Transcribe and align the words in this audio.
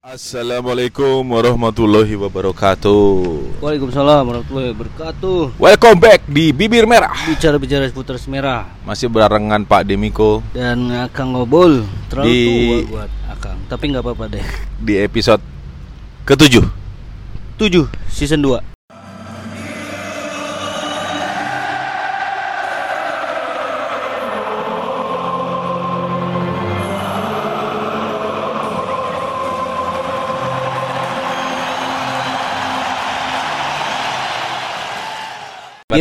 Assalamualaikum 0.00 1.20
warahmatullahi 1.28 2.16
wabarakatuh. 2.16 3.60
Waalaikumsalam 3.60 4.24
warahmatullahi 4.24 4.72
wabarakatuh. 4.72 5.60
Welcome 5.60 6.00
back 6.00 6.24
di 6.24 6.56
Bibir 6.56 6.88
Merah. 6.88 7.12
Bicara-bicara 7.28 7.84
seputar 7.84 8.16
merah 8.24 8.64
Masih 8.88 9.12
barengan 9.12 9.60
Pak 9.60 9.84
Demiko 9.84 10.40
dan 10.56 10.88
Akang 11.04 11.36
Ngobol 11.36 11.84
terlalu 12.08 12.32
Di- 12.32 12.44
tua 12.48 12.78
buat 13.04 13.10
Akang. 13.28 13.58
Tapi 13.68 13.84
nggak 13.92 14.00
apa-apa 14.00 14.24
deh. 14.32 14.44
di 14.80 14.96
episode 14.96 15.44
ketujuh. 16.24 16.64
7 17.60 17.84
season 18.08 18.40
2. 18.40 18.69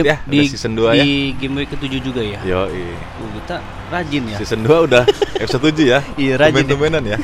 Berarti 0.01 0.09
ya, 0.09 0.17
di, 0.25 0.37
udah 0.39 0.51
season 0.51 0.73
2 0.73 0.91
ya. 0.91 1.03
Di 1.03 1.11
game 1.35 1.53
week 1.57 1.69
ke-7 1.71 1.93
juga 1.99 2.21
ya. 2.21 2.39
Yo, 2.41 2.61
Uh, 2.65 3.29
kita 3.39 3.55
rajin 3.89 4.23
ya. 4.27 4.37
season 4.37 4.59
2 4.63 4.87
udah 4.87 5.03
episode 5.43 5.63
7 5.71 5.85
ya. 5.85 5.99
Iya, 6.15 6.33
rajin 6.35 6.45
ya. 6.45 6.53
Tumben-tumbenan 6.53 7.03
ya. 7.05 7.17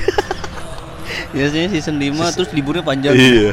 Biasanya 1.36 1.68
season 1.70 1.96
5 1.98 2.36
terus 2.36 2.50
liburnya 2.52 2.82
panjang. 2.82 3.14
iya. 3.14 3.52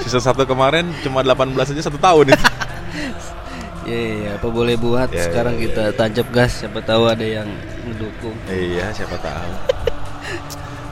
Season 0.00 0.20
1 0.20 0.36
kemarin 0.44 0.84
cuma 1.00 1.20
18 1.20 1.52
aja 1.72 1.82
satu 1.82 1.96
tahun 1.96 2.32
itu. 2.32 2.44
Iya, 3.84 3.98
iya, 4.00 4.12
iya. 4.14 4.30
apa 4.36 4.48
boleh 4.48 4.76
buat. 4.76 5.08
Ya, 5.08 5.28
Sekarang 5.28 5.56
ya, 5.56 5.68
kita 5.68 5.84
tancap 5.92 6.26
gas 6.30 6.60
siapa 6.60 6.80
tahu 6.80 7.08
ada 7.08 7.24
yang 7.24 7.48
mendukung. 7.84 8.36
iya, 8.48 8.88
siapa 8.90 9.16
tahu. 9.16 9.52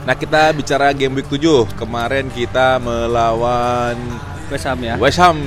Nah, 0.03 0.19
kita 0.19 0.51
bicara 0.51 0.91
game 0.91 1.15
week 1.15 1.31
7. 1.31 1.79
Kemarin 1.79 2.27
kita 2.29 2.83
melawan 2.83 3.95
West 4.51 4.67
Ham 4.67 4.81
ya. 4.83 4.99
West 4.99 5.17
Ham. 5.17 5.39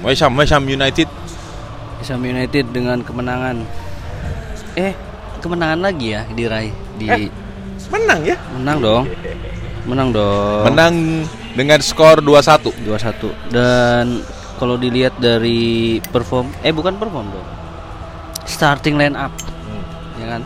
West 0.00 0.24
Ham, 0.24 0.32
West 0.36 0.52
Ham 0.56 0.64
United. 0.64 1.08
West 2.00 2.10
Ham 2.10 2.24
United 2.24 2.64
dengan 2.72 3.04
kemenangan. 3.04 3.68
Eh, 4.72 4.96
kemenangan 5.44 5.80
lagi 5.80 6.16
ya 6.16 6.22
diraih 6.32 6.72
di 6.96 7.06
Eh. 7.08 7.28
Menang 7.90 8.20
ya? 8.22 8.36
menang 8.54 8.78
dong. 8.78 9.04
Menang 9.88 10.08
dong. 10.12 10.64
Menang 10.68 10.94
dengan 11.56 11.80
skor 11.82 12.20
2-1. 12.22 12.70
2-1 12.84 13.32
dan 13.50 14.22
kalau 14.60 14.76
dilihat 14.76 15.16
dari 15.16 15.98
perform 16.12 16.52
eh 16.60 16.70
bukan 16.70 16.96
perform 17.00 17.32
dong. 17.32 17.48
Starting 18.44 18.96
line 19.00 19.16
up 19.16 19.32
ya 20.20 20.26
kan. 20.38 20.42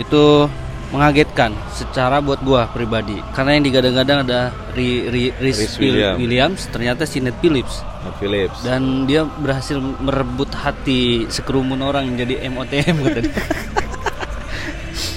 Itu 0.00 0.48
mengagetkan 0.94 1.50
secara 1.68 2.18
buat 2.18 2.38
gua 2.40 2.64
pribadi 2.66 3.18
karena 3.34 3.58
yang 3.58 3.64
digadang-gadang 3.64 4.18
ada 4.22 4.40
Ri, 4.72 5.10
Ri, 5.10 5.22
Rhys 5.34 5.58
Rhys 5.58 5.74
Will- 5.74 5.90
Williams. 5.90 6.16
Williams 6.16 6.60
ternyata 6.70 7.02
si 7.02 7.18
Ned 7.18 7.34
Phillips 7.38 7.82
Nah, 7.82 8.12
Phillips. 8.14 8.60
dan 8.62 9.04
dia 9.04 9.24
berhasil 9.24 9.74
merebut 9.76 10.52
hati 10.54 11.24
sekerumun 11.26 11.80
orang 11.80 12.04
yang 12.06 12.22
jadi 12.22 12.46
MOTM 12.46 12.96
katanya. 13.02 13.32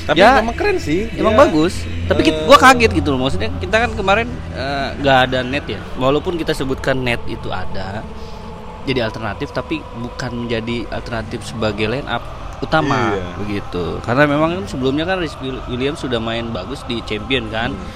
Tapi 0.07 0.15
Ya, 0.15 0.39
emang 0.39 0.55
keren 0.55 0.79
sih. 0.79 1.11
Emang 1.13 1.35
Dia, 1.35 1.41
bagus, 1.43 1.73
tapi 2.07 2.23
kita, 2.23 2.47
gua 2.47 2.55
kaget 2.55 2.91
gitu 2.95 3.11
loh. 3.11 3.27
Maksudnya 3.27 3.51
kita 3.59 3.75
kan 3.75 3.91
kemarin 3.91 4.31
eh, 4.55 4.89
nggak 4.97 5.17
ada 5.27 5.39
net 5.43 5.67
ya. 5.67 5.83
Walaupun 5.99 6.39
kita 6.39 6.55
sebutkan 6.55 6.95
net 6.97 7.19
itu 7.27 7.51
ada 7.51 8.07
jadi 8.87 9.03
alternatif, 9.03 9.51
tapi 9.51 9.83
bukan 9.99 10.47
menjadi 10.47 10.87
alternatif 10.89 11.43
sebagai 11.43 11.91
line 11.91 12.07
up 12.07 12.23
utama 12.59 13.13
Iya. 13.13 13.27
begitu. 13.37 14.01
Karena 14.01 14.23
memang 14.25 14.65
sebelumnya 14.65 15.05
kan 15.05 15.17
Rhys 15.17 15.37
Will- 15.37 15.61
Williams 15.67 16.01
sudah 16.01 16.17
main 16.17 16.49
bagus 16.49 16.81
di 16.83 16.99
Champion 17.03 17.47
kan 17.47 17.69
Hmm. 17.69 17.87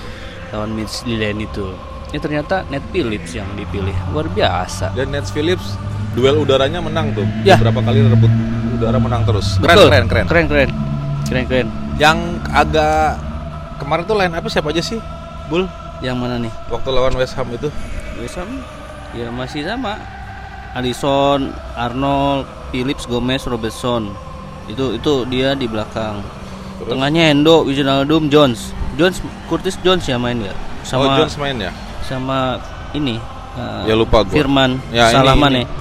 lawan 0.52 0.72
Mitch 0.72 1.02
Lane 1.04 1.42
itu. 1.42 1.74
Ya 2.12 2.20
ternyata 2.20 2.68
Net 2.68 2.84
Phillips 2.90 3.32
yang 3.32 3.48
dipilih 3.56 3.96
luar 4.12 4.28
biasa. 4.28 4.92
Dan 4.92 5.10
Nets 5.10 5.32
Phillips 5.32 5.80
duel 6.12 6.36
udaranya 6.38 6.78
menang 6.78 7.16
tuh. 7.16 7.24
Ya. 7.42 7.56
Beberapa 7.56 7.80
kali 7.82 8.04
rebut 8.04 8.28
udara 8.74 9.00
menang 9.00 9.24
terus. 9.24 9.56
Keren, 9.58 9.72
Betul. 9.72 9.88
keren, 9.88 10.06
keren. 10.06 10.26
keren, 10.28 10.46
keren, 10.46 10.70
keren, 11.26 11.46
keren. 11.48 11.68
Yang 11.96 12.18
agak 12.52 13.16
kemarin 13.78 14.04
tuh 14.04 14.16
line 14.16 14.34
up 14.34 14.44
siapa 14.46 14.70
aja 14.70 14.84
sih? 14.84 15.00
Bul 15.48 15.66
Yang 16.02 16.16
mana 16.18 16.36
nih? 16.36 16.52
waktu 16.68 16.90
lawan 16.90 17.14
West 17.16 17.34
Ham 17.34 17.48
itu. 17.50 17.70
West 18.18 18.36
Ham 18.36 18.50
ya 19.14 19.30
masih 19.30 19.64
sama 19.64 19.96
Alisson, 20.72 21.52
Arnold, 21.74 22.44
Phillips, 22.70 23.04
Gomez, 23.06 23.44
Robertson 23.44 24.12
itu 24.72 24.86
itu 24.96 25.14
dia 25.28 25.52
di 25.54 25.68
belakang 25.68 26.24
Terus? 26.80 26.90
tengahnya 26.96 27.30
Endo, 27.30 27.68
Wijnaldum, 27.68 28.32
Jones 28.32 28.72
Jones 28.96 29.20
Curtis 29.46 29.76
Jones 29.82 30.04
ya 30.04 30.16
main 30.18 30.40
ya 30.40 30.52
oh, 30.52 30.58
sama 30.84 31.04
Jones 31.20 31.36
main 31.38 31.56
ya? 31.60 31.72
sama 32.02 32.58
ini 32.92 33.16
uh, 33.56 33.84
Ya, 33.86 33.94
lupa 33.96 34.24
gua. 34.24 34.34
Firman 34.34 34.80
Ya, 34.90 35.12
ini- 35.12 35.22
ini. 35.24 35.40
Mane. 35.40 35.62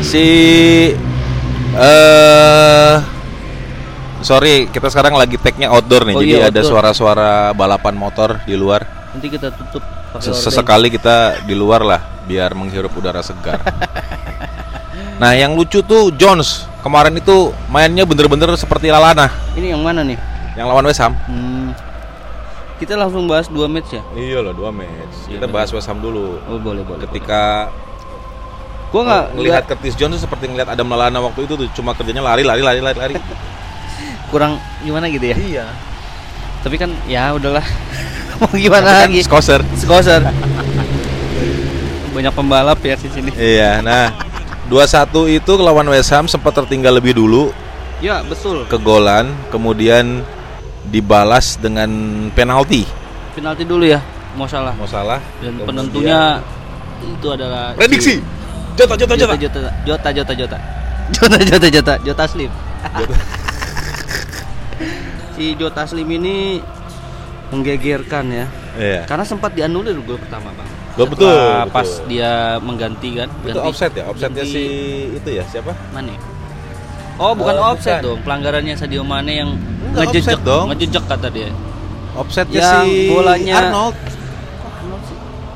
Si 0.00 0.26
eh 1.70 2.94
sorry, 4.20 4.66
kita 4.68 4.88
sekarang 4.90 5.14
lagi 5.16 5.36
tag-nya 5.38 5.70
outdoor 5.70 6.04
nih. 6.08 6.14
Oh 6.16 6.22
jadi 6.24 6.30
iya, 6.30 6.48
ada 6.48 6.60
outdoor. 6.60 6.68
suara-suara 6.68 7.52
balapan 7.54 7.94
motor 7.96 8.40
di 8.44 8.56
luar. 8.56 8.84
nanti 9.10 9.26
kita 9.26 9.50
tutup. 9.50 9.82
Sesekali 10.22 10.90
kita 10.90 11.42
di 11.46 11.54
luar 11.54 11.82
lah 11.82 12.00
biar 12.26 12.54
menghirup 12.54 12.90
udara 12.94 13.22
segar. 13.22 13.58
nah, 15.20 15.36
yang 15.36 15.52
lucu 15.52 15.84
tuh 15.84 16.08
Jones 16.16 16.64
kemarin 16.80 17.12
itu 17.14 17.52
mainnya 17.68 18.08
bener-bener 18.08 18.56
seperti 18.56 18.88
Lalana 18.88 19.28
ini 19.52 19.70
yang 19.70 19.84
mana 19.84 20.00
nih 20.00 20.16
yang 20.56 20.66
lawan 20.66 20.82
West 20.82 20.98
Ham. 20.98 21.14
Hmm, 21.28 21.70
kita 22.76 22.98
langsung 22.98 23.28
bahas 23.28 23.46
dua 23.46 23.70
match 23.70 23.94
ya 23.94 24.02
Iya 24.12 24.42
lah 24.42 24.50
dua 24.50 24.74
match. 24.74 25.30
Iya, 25.30 25.38
Kita 25.38 25.46
bener. 25.46 25.54
bahas 25.54 25.70
West 25.70 25.86
Ham 25.86 26.02
dulu. 26.02 26.40
oh 26.42 26.58
boleh 26.58 26.82
boleh 26.82 27.04
Ketika 27.06 27.70
gua 28.90 29.02
nggak 29.06 29.24
ngelihat 29.38 29.62
Curtis 29.70 29.94
Jones 29.94 30.18
tuh 30.18 30.26
seperti 30.26 30.50
ngelihat 30.50 30.74
Adam 30.74 30.90
Lalana 30.90 31.22
waktu 31.22 31.46
itu 31.46 31.54
tuh 31.54 31.68
cuma 31.70 31.94
kerjanya 31.94 32.18
lari 32.18 32.42
lari 32.42 32.58
lari 32.58 32.80
lari 32.82 32.98
lari. 32.98 33.14
kurang 34.34 34.58
gimana 34.82 35.06
gitu 35.06 35.26
ya 35.26 35.36
iya. 35.38 35.66
tapi 36.62 36.74
kan 36.74 36.90
ya 37.06 37.30
udahlah 37.30 37.62
mau 38.42 38.50
gimana 38.50 38.82
Tapi 38.82 38.94
kan 38.94 39.06
lagi 39.06 39.20
Skoser. 39.22 39.60
Skoser 39.78 40.22
banyak 42.10 42.32
pembalap 42.34 42.78
ya 42.82 42.98
di 42.98 43.06
sini 43.06 43.30
Iya, 43.34 43.78
nah 43.86 44.10
2-1 44.70 45.42
itu 45.42 45.52
lawan 45.58 45.90
West 45.90 46.14
Ham 46.14 46.30
sempat 46.30 46.54
tertinggal 46.54 46.94
lebih 46.94 47.18
dulu. 47.18 47.50
Ya, 47.98 48.22
betul. 48.22 48.64
Kegolan, 48.70 49.34
kemudian 49.50 50.22
dibalas 50.88 51.58
dengan 51.58 51.90
penalti. 52.32 52.86
Penalti 53.34 53.66
dulu 53.66 53.84
ya, 53.84 54.00
mau 54.38 54.46
salah. 54.46 54.72
Mau 54.78 54.86
salah. 54.86 55.18
Dan 55.42 55.58
kemudian 55.58 55.66
penentunya 55.68 56.20
itu 57.02 57.28
adalah 57.28 57.74
prediksi. 57.74 58.22
Jota 58.78 58.94
jota 58.94 59.14
jota. 59.18 59.34
Jota 59.36 59.60
jota 59.84 60.08
jota 60.14 60.32
jota. 60.38 60.58
Jota 61.10 61.36
jota 61.42 61.66
jota 61.68 61.94
jota 62.06 62.24
slim. 62.30 62.50
Jota. 62.94 63.14
si 65.40 65.56
Jota 65.56 65.88
Slim 65.88 66.08
ini 66.20 66.60
menggegerkan 67.48 68.24
ya. 68.28 68.46
Iya. 68.76 69.02
Karena 69.08 69.24
sempat 69.24 69.56
dianulir 69.56 69.96
gol 70.04 70.20
pertama, 70.20 70.52
Bang 70.52 70.69
betul, 71.06 71.30
betul. 71.30 71.70
pas 71.70 71.88
dia 72.04 72.32
mengganti 72.58 73.08
kan 73.14 73.28
Itu 73.30 73.46
ganti- 73.48 73.64
offset 73.64 73.92
ya? 73.92 74.04
Offsetnya 74.04 74.42
ganti- 74.42 74.52
si 74.52 74.64
itu 75.14 75.30
ya 75.30 75.44
siapa? 75.46 75.72
Mane. 75.90 76.14
Oh, 77.16 77.32
bukan 77.32 77.54
Oh, 77.54 77.72
offset 77.72 78.00
bukan. 78.00 78.06
dong. 78.06 78.18
Pelanggarannya 78.20 78.74
Sadio 78.74 79.00
Mane 79.02 79.32
yang 79.34 79.50
Enggak, 79.86 80.08
ngejejek 80.08 80.40
dong. 80.40 80.66
Ngejejek 80.68 81.04
kata 81.04 81.28
dia. 81.28 81.48
Offsetnya 82.12 82.58
Yang 82.58 82.80
si 82.82 82.96
bolanya- 83.08 83.56
Arnold. 83.62 83.96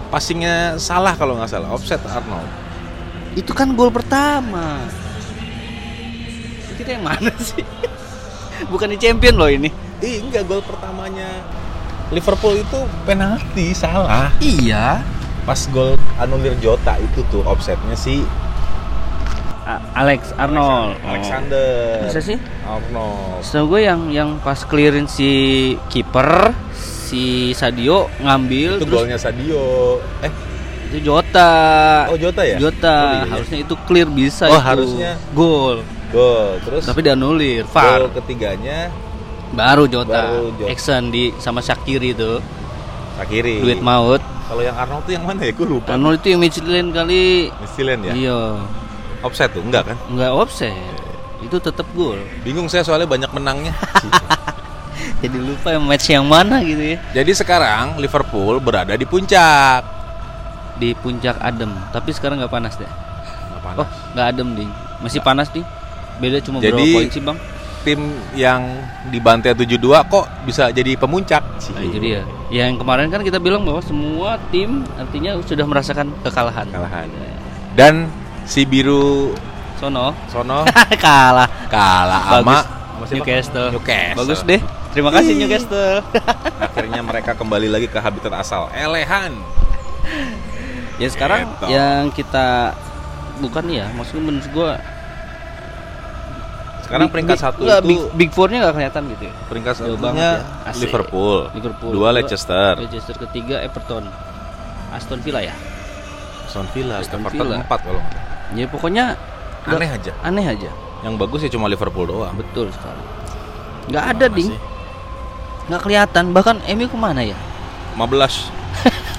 Passingnya 0.07 0.55
salah 0.77 1.13
kalau 1.13 1.35
nggak 1.35 1.51
salah. 1.51 1.69
Offset 1.69 1.99
Arnold. 2.05 2.47
Itu 3.35 3.51
kan 3.51 3.75
gol 3.75 3.91
pertama. 3.91 4.79
Kita 6.75 6.91
yang 6.93 7.05
mana 7.05 7.33
sih? 7.43 7.65
bukan 8.65 8.87
di 8.87 8.99
champion 8.99 9.35
loh 9.35 9.51
ini. 9.51 9.67
Ih, 9.99 10.21
enggak 10.21 10.47
gol 10.47 10.61
pertamanya 10.61 11.27
Liverpool 12.09 12.55
itu 12.55 12.79
penalti 13.03 13.73
salah. 13.73 14.31
Iya. 14.39 15.03
Pas 15.45 15.61
gol 15.69 15.93
anulir 16.17 16.57
Jota 16.59 16.97
itu 16.97 17.21
tuh 17.29 17.45
offsetnya 17.45 17.93
si 17.95 18.25
Alex 19.97 20.37
Arnold. 20.37 21.01
Alexander. 21.01 21.69
Oh. 21.97 22.05
Masa 22.05 22.21
sih? 22.21 22.37
Arnold. 22.63 23.41
Setahu 23.41 23.65
gue 23.71 23.81
yang 23.83 24.01
yang 24.09 24.31
pas 24.39 24.61
clearin 24.61 25.09
si 25.09 25.31
kiper 25.89 26.53
si 26.75 27.53
Sadio 27.53 28.13
ngambil 28.21 28.77
Itu 28.77 28.85
terus 28.85 28.93
golnya 28.95 29.17
Sadio. 29.17 30.01
Eh, 30.21 30.33
itu 30.91 31.09
Jota. 31.09 31.53
oh 32.09 32.17
Jota 32.17 32.45
ya? 32.45 32.61
Jota. 32.61 32.93
Oh, 32.95 33.09
iya, 33.11 33.21
iya. 33.21 33.33
Harusnya 33.33 33.59
itu 33.61 33.75
clear 33.85 34.05
bisa 34.07 34.45
Oh, 34.49 34.53
itu. 34.53 34.61
harusnya. 34.61 35.13
gol. 35.33 35.81
Gol. 36.13 36.61
Terus 36.61 36.83
Tapi 36.85 37.01
dianulir. 37.01 37.65
gol 37.65 37.73
VAR. 37.73 38.01
ketiganya 38.13 38.93
Baru 39.51 39.85
Jota. 39.87 40.29
Baru 40.29 40.53
Jota. 40.57 40.69
Action 40.69 41.09
di 41.09 41.33
sama 41.39 41.65
Shakiri 41.65 42.13
itu. 42.13 42.37
Sakiri. 43.17 43.65
Duit 43.65 43.81
maut. 43.81 44.21
Kalau 44.45 44.61
yang 44.61 44.77
Arnold 44.77 45.03
tuh 45.09 45.13
yang 45.17 45.25
mana 45.25 45.41
ya? 45.41 45.53
Gue 45.57 45.67
lupa. 45.69 45.97
Arnold 45.97 46.21
itu 46.21 46.29
yang 46.37 46.41
Michelin 46.45 46.87
kali. 46.93 47.49
Mistilen 47.65 48.01
ya? 48.05 48.13
Iya. 48.13 48.41
Offset 49.25 49.49
tuh 49.57 49.65
enggak 49.65 49.89
kan? 49.89 49.97
Enggak 50.13 50.31
offset. 50.37 50.77
Itu 51.41 51.57
tetap 51.57 51.89
gol. 51.97 52.21
Bingung 52.45 52.69
saya 52.69 52.85
soalnya 52.85 53.09
banyak 53.09 53.31
menangnya. 53.33 53.73
Jadi 55.25 55.37
lupa 55.41 55.73
yang 55.73 55.85
match 55.89 56.07
yang 56.13 56.25
mana 56.29 56.61
gitu 56.61 56.97
ya. 56.97 56.99
Jadi 57.17 57.33
sekarang 57.33 57.97
Liverpool 57.97 58.61
berada 58.61 58.93
di 58.93 59.09
puncak. 59.09 59.81
Di 60.77 60.93
puncak 60.93 61.39
adem, 61.41 61.71
tapi 61.95 62.11
sekarang 62.13 62.43
nggak 62.43 62.53
panas 62.53 62.77
deh. 62.77 62.89
Nggak 63.49 63.63
panas. 63.63 63.79
Oh, 63.81 63.89
nggak 64.13 64.27
adem 64.29 64.49
ding. 64.53 64.71
Masih 65.01 65.21
panas 65.25 65.49
ding. 65.49 65.65
Beda 66.21 66.39
cuma 66.45 66.61
Jadi- 66.61 66.77
berapa 66.77 66.97
poin 67.01 67.09
sih, 67.09 67.23
Bang? 67.25 67.39
Tim 67.85 68.01
yang 68.33 68.65
dibantai 69.13 69.53
7-2 69.53 70.09
kok 70.09 70.25
bisa 70.49 70.73
jadi 70.73 70.97
pemuncak? 70.97 71.45
Nah, 71.77 71.85
itu 71.85 72.01
dia. 72.01 72.25
Yang 72.55 72.79
kemarin 72.79 73.11
kan 73.11 73.21
kita 73.21 73.43
bilang 73.43 73.67
bahwa 73.67 73.83
semua 73.83 74.39
tim 74.49 74.87
artinya 74.95 75.35
sudah 75.43 75.67
merasakan 75.67 76.15
kekalahan. 76.23 76.71
Kalahan. 76.71 77.09
Dan 77.75 78.07
si 78.47 78.63
biru 78.63 79.35
Sono 79.75 80.15
sono 80.31 80.63
kalah. 81.05 81.51
kalah 81.67 82.23
sama? 82.39 82.59
Newcastle. 83.11 83.75
Newcastle. 83.75 84.19
Bagus 84.23 84.41
deh. 84.47 84.63
Terima 84.95 85.11
kasih 85.11 85.35
Ih. 85.35 85.39
Newcastle. 85.43 85.99
Akhirnya 86.71 87.03
mereka 87.03 87.35
kembali 87.35 87.67
lagi 87.67 87.91
ke 87.91 87.99
habitat 87.99 88.31
asal. 88.33 88.71
Elehan. 88.71 89.35
ya 90.95 91.11
sekarang 91.11 91.51
Gitu. 91.51 91.75
yang 91.75 92.07
kita 92.15 92.71
bukan 93.43 93.67
ya, 93.67 93.91
maksudnya 93.91 94.31
menurut 94.31 94.47
gua 94.55 94.79
Sekarang 96.85 97.07
big- 97.07 97.13
peringkat 97.15 97.35
big- 97.35 97.43
satu 97.43 97.59
enggak, 97.61 97.79
itu 97.81 97.89
big, 97.89 98.01
big 98.15 98.31
four-nya 98.31 98.57
nggak 98.61 98.75
kelihatan 98.75 99.03
gitu 99.11 99.23
ya. 99.25 99.33
peringkat 99.49 99.73
satunya 99.75 99.99
banget 99.99 100.39
ya. 100.39 100.73
Liverpool, 100.77 101.37
Liverpool. 101.51 101.91
dua 101.91 102.09
Leicester, 102.13 102.73
Leicester 102.77 103.17
ketiga 103.19 103.57
Everton. 103.59 104.05
Aston 104.93 105.19
Villa 105.19 105.41
ya. 105.41 105.55
Aston 106.45 106.67
Villa, 106.71 107.01
Aston 107.01 107.19
Everton 107.19 107.41
Villa. 107.41 107.57
empat 107.59 107.79
kalau 107.81 107.99
nggak. 107.99 108.23
Ya 108.55 108.67
pokoknya 108.69 109.05
aneh 109.65 109.91
aja. 109.91 110.13
aneh 110.21 110.45
aja. 110.45 110.71
Yang 111.03 111.15
bagus 111.19 111.41
ya 111.43 111.51
cuma 111.51 111.67
Liverpool 111.67 112.07
doang. 112.07 112.33
Betul 112.33 112.71
sekali. 112.71 113.03
Nggak 113.85 114.05
ada 114.07 114.27
ding, 114.31 114.51
nggak 115.67 115.81
kelihatan. 115.81 116.25
Bahkan 116.31 116.57
MU 116.71 116.87
ke 116.87 116.95
mana 116.95 117.21
ya? 117.21 117.35
15 117.95 118.51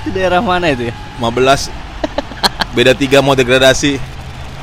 Di 0.00 0.10
daerah 0.10 0.40
mana 0.40 0.68
itu 0.68 0.88
ya? 0.88 0.94
15 1.18 1.68
beda 2.72 2.92
tiga 2.94 3.18
mau 3.20 3.34
degradasi. 3.34 3.98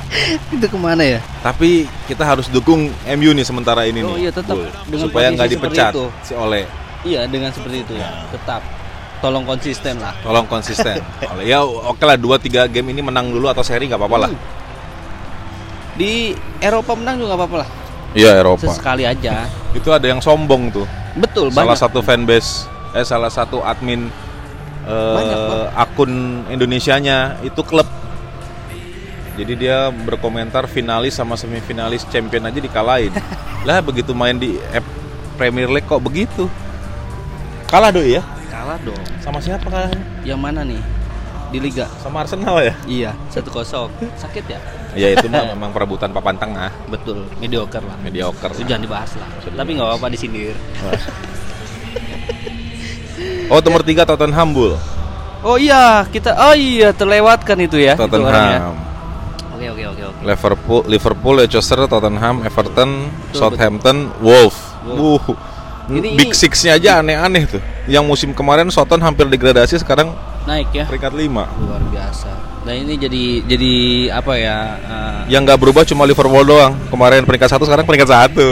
itu 0.56 0.65
ke 0.65 0.77
mana 0.80 1.04
ya? 1.04 1.19
Tapi 1.42 1.86
kita 2.07 2.24
harus 2.24 2.48
dukung 2.48 2.88
MU 2.89 3.31
nih 3.36 3.45
sementara 3.45 3.83
ini 3.83 4.01
Oh 4.01 4.15
nih. 4.15 4.27
iya, 4.27 4.31
tetap. 4.31 4.56
Dengan 4.88 5.01
supaya 5.04 5.27
nggak 5.31 5.50
dipecat 5.51 5.92
itu. 5.94 6.06
si 6.24 6.33
Ole. 6.33 6.63
Iya 7.04 7.30
dengan 7.30 7.51
seperti 7.51 7.83
itu 7.86 7.94
ya. 7.95 8.09
Tetap 8.31 8.62
tolong 9.19 9.44
konsisten 9.44 10.00
lah. 10.00 10.13
Tolong 10.24 10.48
konsisten. 10.48 10.98
Ole 11.31 11.44
ya 11.45 11.62
oke 11.63 12.04
lah 12.04 12.15
2 12.15 12.25
3 12.39 12.71
game 12.71 12.88
ini 12.92 13.01
menang 13.04 13.30
dulu 13.30 13.48
atau 13.48 13.62
seri 13.62 13.88
nggak 13.88 14.00
apa-apa 14.00 14.18
lah. 14.27 14.31
Hmm. 14.31 14.42
Di 15.98 16.38
Eropa 16.62 16.94
menang 16.94 17.18
juga 17.18 17.33
nggak 17.33 17.39
apa-apa 17.42 17.57
lah. 17.65 17.69
Iya 18.13 18.31
Eropa. 18.39 18.63
Sesekali 18.69 19.04
aja. 19.04 19.45
Itu 19.77 19.89
ada 19.92 20.06
yang 20.07 20.21
sombong 20.21 20.71
tuh. 20.71 20.88
Betul 21.18 21.50
salah 21.50 21.74
banyak. 21.74 21.81
satu 21.81 22.00
fanbase 22.06 22.69
eh 22.94 23.01
salah 23.01 23.27
satu 23.30 23.62
admin 23.62 24.07
eh, 24.86 25.15
Banyak, 25.18 25.38
Bang. 25.38 25.65
akun 25.75 26.12
Indonesianya 26.48 27.42
itu 27.42 27.59
klub 27.65 27.86
jadi 29.38 29.54
dia 29.54 29.78
berkomentar 29.94 30.66
finalis 30.66 31.13
sama 31.13 31.38
semifinalis 31.38 32.01
champion 32.07 32.44
aja 32.44 32.57
dikalahin 32.57 33.13
lah 33.68 33.80
begitu 33.80 34.12
main 34.12 34.34
di 34.34 34.57
eh, 34.68 34.81
Premier 35.36 35.69
League 35.69 35.86
kok 35.86 36.01
begitu 36.01 36.50
kalah 37.66 37.89
doi 37.89 38.18
ya 38.18 38.24
Kalah 38.48 38.80
dong. 38.81 39.04
sama 39.22 39.38
siapa 39.38 39.69
kalahnya 39.69 40.01
Yang 40.25 40.39
mana 40.42 40.62
nih? 40.62 40.81
Di 41.48 41.60
Liga. 41.60 41.86
sama 41.98 42.25
Arsenal 42.25 42.57
ya 42.60 42.74
Iya, 42.84 43.12
satu 43.30 43.48
kosong. 43.48 43.88
Sakit 44.18 44.44
ya? 44.44 44.60
ya 44.92 45.13
itu 45.13 45.30
mah 45.30 45.45
memang 45.54 45.69
perebutan 45.72 46.10
papan 46.10 46.36
tengah 46.36 46.74
Betul, 46.90 47.30
mediocre 47.38 47.80
lah. 47.80 47.95
mediocre 48.01 48.51
Itu 48.51 48.66
jangan 48.66 48.83
dibahas 48.83 49.12
lah. 49.16 49.28
Usah 49.38 49.54
Tapi 49.54 49.69
nggak 49.72 49.88
apa-apa 49.88 50.07
disindir. 50.10 50.57
oh 53.48 53.60
nomor 53.62 53.81
tiga 53.83 54.04
Tottenham 54.04 54.51
Bull 54.51 54.74
Oh 55.40 55.56
iya, 55.56 56.01
kita 56.04 56.33
oh 56.33 56.57
iya 56.57 56.90
terlewatkan 56.92 57.62
itu 57.62 57.78
ya. 57.78 57.94
itu 57.94 58.04
orangnya. 58.10 58.74
Oke 59.57 59.65
oke 59.68 59.83
oke 59.89 60.04
oke. 60.06 60.19
Liverpool, 60.21 60.81
Liverpool, 60.86 61.33
Leicester, 61.36 61.81
Tottenham, 61.83 62.45
Everton, 62.45 63.09
Betul, 63.09 63.33
Southampton, 63.33 63.98
Wolf. 64.21 64.54
Wolf. 64.86 65.25
Wuh. 65.25 65.38
Ini- 65.89 66.13
Big 66.13 66.31
Six-nya 66.31 66.77
aja 66.77 67.01
aneh-aneh 67.01 67.50
tuh. 67.50 67.62
Yang 67.89 68.04
musim 68.06 68.30
kemarin 68.31 68.69
Southampton 68.69 69.01
hampir 69.01 69.25
degradasi 69.25 69.81
sekarang 69.81 70.13
Naik 70.45 70.69
ya. 70.69 70.86
peringkat 70.86 71.09
5. 71.09 71.50
Luar 71.57 71.81
biasa. 71.89 72.30
Nah 72.68 72.75
ini 72.75 73.00
jadi 73.00 73.24
jadi 73.48 73.74
apa 74.13 74.33
ya? 74.36 74.57
eh, 74.77 75.19
Yang 75.31 75.42
nggak 75.48 75.59
berubah 75.59 75.83
cuma 75.88 76.04
Liverpool 76.04 76.44
doang. 76.44 76.77
Kemarin 76.88 77.24
peringkat 77.24 77.50
satu, 77.50 77.65
sekarang 77.65 77.88
peringkat 77.88 78.07
satu. 78.07 78.48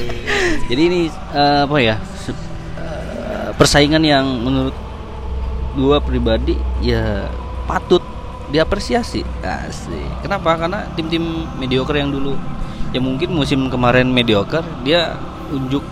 Jadi 0.72 0.80
ini 0.82 1.00
eh, 1.12 1.60
apa 1.62 1.76
ya? 1.78 2.00
eh, 2.74 3.48
persaingan 3.54 4.00
yang 4.00 4.24
menurut 4.40 4.72
gua 5.76 6.00
pribadi 6.00 6.56
ya 6.80 7.28
patut 7.66 8.00
diapresiasi. 8.54 9.26
Asik. 9.42 10.22
Kenapa? 10.22 10.54
Karena 10.54 10.86
tim-tim 10.94 11.50
mediocre 11.58 11.98
yang 11.98 12.14
dulu 12.14 12.38
ya 12.94 13.02
mungkin 13.02 13.34
musim 13.34 13.66
kemarin 13.66 14.06
mediocre 14.14 14.62
dia 14.86 15.18
unjuk 15.50 15.82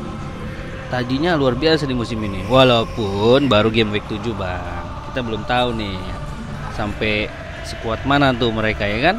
tajinya 0.86 1.34
luar 1.34 1.58
biasa 1.58 1.90
di 1.90 1.98
musim 1.98 2.22
ini. 2.22 2.46
Walaupun 2.46 3.50
baru 3.50 3.74
game 3.74 3.90
week 3.90 4.06
7, 4.06 4.22
Bang. 4.38 4.62
Kita 5.10 5.26
belum 5.26 5.42
tahu 5.42 5.74
nih 5.74 5.98
sampai 6.78 7.26
sekuat 7.66 8.06
mana 8.06 8.30
tuh 8.30 8.54
mereka 8.54 8.86
ya 8.86 9.10
kan? 9.10 9.16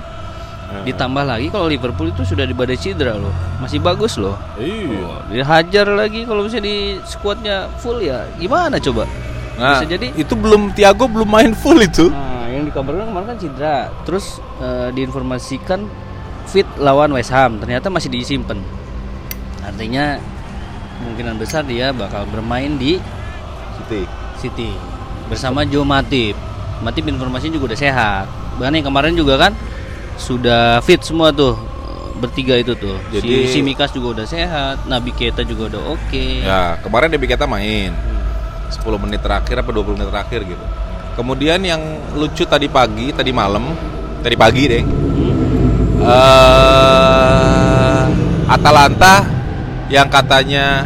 Ditambah 0.73 1.21
lagi 1.21 1.53
kalau 1.53 1.69
Liverpool 1.69 2.09
itu 2.09 2.25
sudah 2.25 2.49
di 2.49 2.55
badai 2.55 2.79
cedera 2.79 3.13
loh. 3.13 3.33
Masih 3.61 3.77
bagus 3.77 4.17
loh. 4.17 4.39
Iya. 4.57 5.21
Dihajar 5.29 5.85
lagi 5.93 6.25
kalau 6.25 6.47
misalnya 6.47 6.65
di 6.65 6.97
squadnya 7.05 7.69
full 7.77 8.01
ya 8.01 8.25
gimana 8.41 8.81
coba? 8.81 9.05
Nah, 9.53 9.77
Bisa 9.77 9.85
jadi 9.85 10.09
itu 10.17 10.33
belum 10.33 10.73
Thiago 10.73 11.05
belum 11.05 11.29
main 11.29 11.53
full 11.53 11.77
itu. 11.77 12.09
Nah, 12.09 12.32
dikabarkan 12.73 13.13
kemarin 13.13 13.27
kan 13.29 13.37
cedera. 13.37 13.77
Terus 14.03 14.25
eh, 14.57 14.89
diinformasikan 14.97 15.85
fit 16.49 16.65
lawan 16.81 17.13
West 17.13 17.29
Ham 17.29 17.61
ternyata 17.61 17.93
masih 17.93 18.09
disimpan. 18.09 18.57
Artinya 19.61 20.17
kemungkinan 20.99 21.37
besar 21.37 21.63
dia 21.63 21.93
bakal 21.93 22.25
bermain 22.27 22.75
di 22.75 22.97
City. 23.77 24.01
City 24.41 24.69
bersama 25.29 25.63
Joe 25.63 25.85
Matip. 25.85 26.35
Matip 26.83 27.07
informasinya 27.07 27.55
juga 27.55 27.71
udah 27.71 27.79
sehat. 27.79 28.25
Bahkan 28.59 28.73
yang 28.81 28.87
kemarin 28.89 29.13
juga 29.15 29.39
kan 29.39 29.53
sudah 30.19 30.83
fit 30.83 30.99
semua 30.99 31.31
tuh 31.31 31.55
bertiga 32.19 32.59
itu 32.59 32.75
tuh. 32.75 32.97
Jadi- 33.09 33.49
si, 33.49 33.59
si 33.59 33.65
Mikas 33.65 33.91
juga 33.95 34.21
udah 34.21 34.27
sehat, 34.27 34.85
Nabi 34.85 35.11
Keita 35.15 35.41
juga 35.47 35.73
udah 35.73 35.81
oke. 35.97 36.25
Ya, 36.43 36.77
kemarin 36.83 37.09
Debbie 37.09 37.29
kita 37.29 37.47
main. 37.49 37.91
Hmm. 37.95 38.21
10 38.73 38.97
menit 38.97 39.21
terakhir 39.21 39.61
apa 39.61 39.69
20 39.69 39.95
menit 39.97 40.09
terakhir 40.09 40.39
gitu. 40.45 40.65
Kemudian 41.13 41.61
yang 41.61 41.81
lucu 42.13 42.41
tadi 42.43 42.65
pagi, 42.65 43.13
tadi 43.13 43.29
malam, 43.29 43.69
tadi 44.19 44.33
pagi 44.33 44.63
deh. 44.65 44.83
eh 46.03 48.03
Atalanta 48.43 49.23
yang 49.87 50.09
katanya 50.09 50.83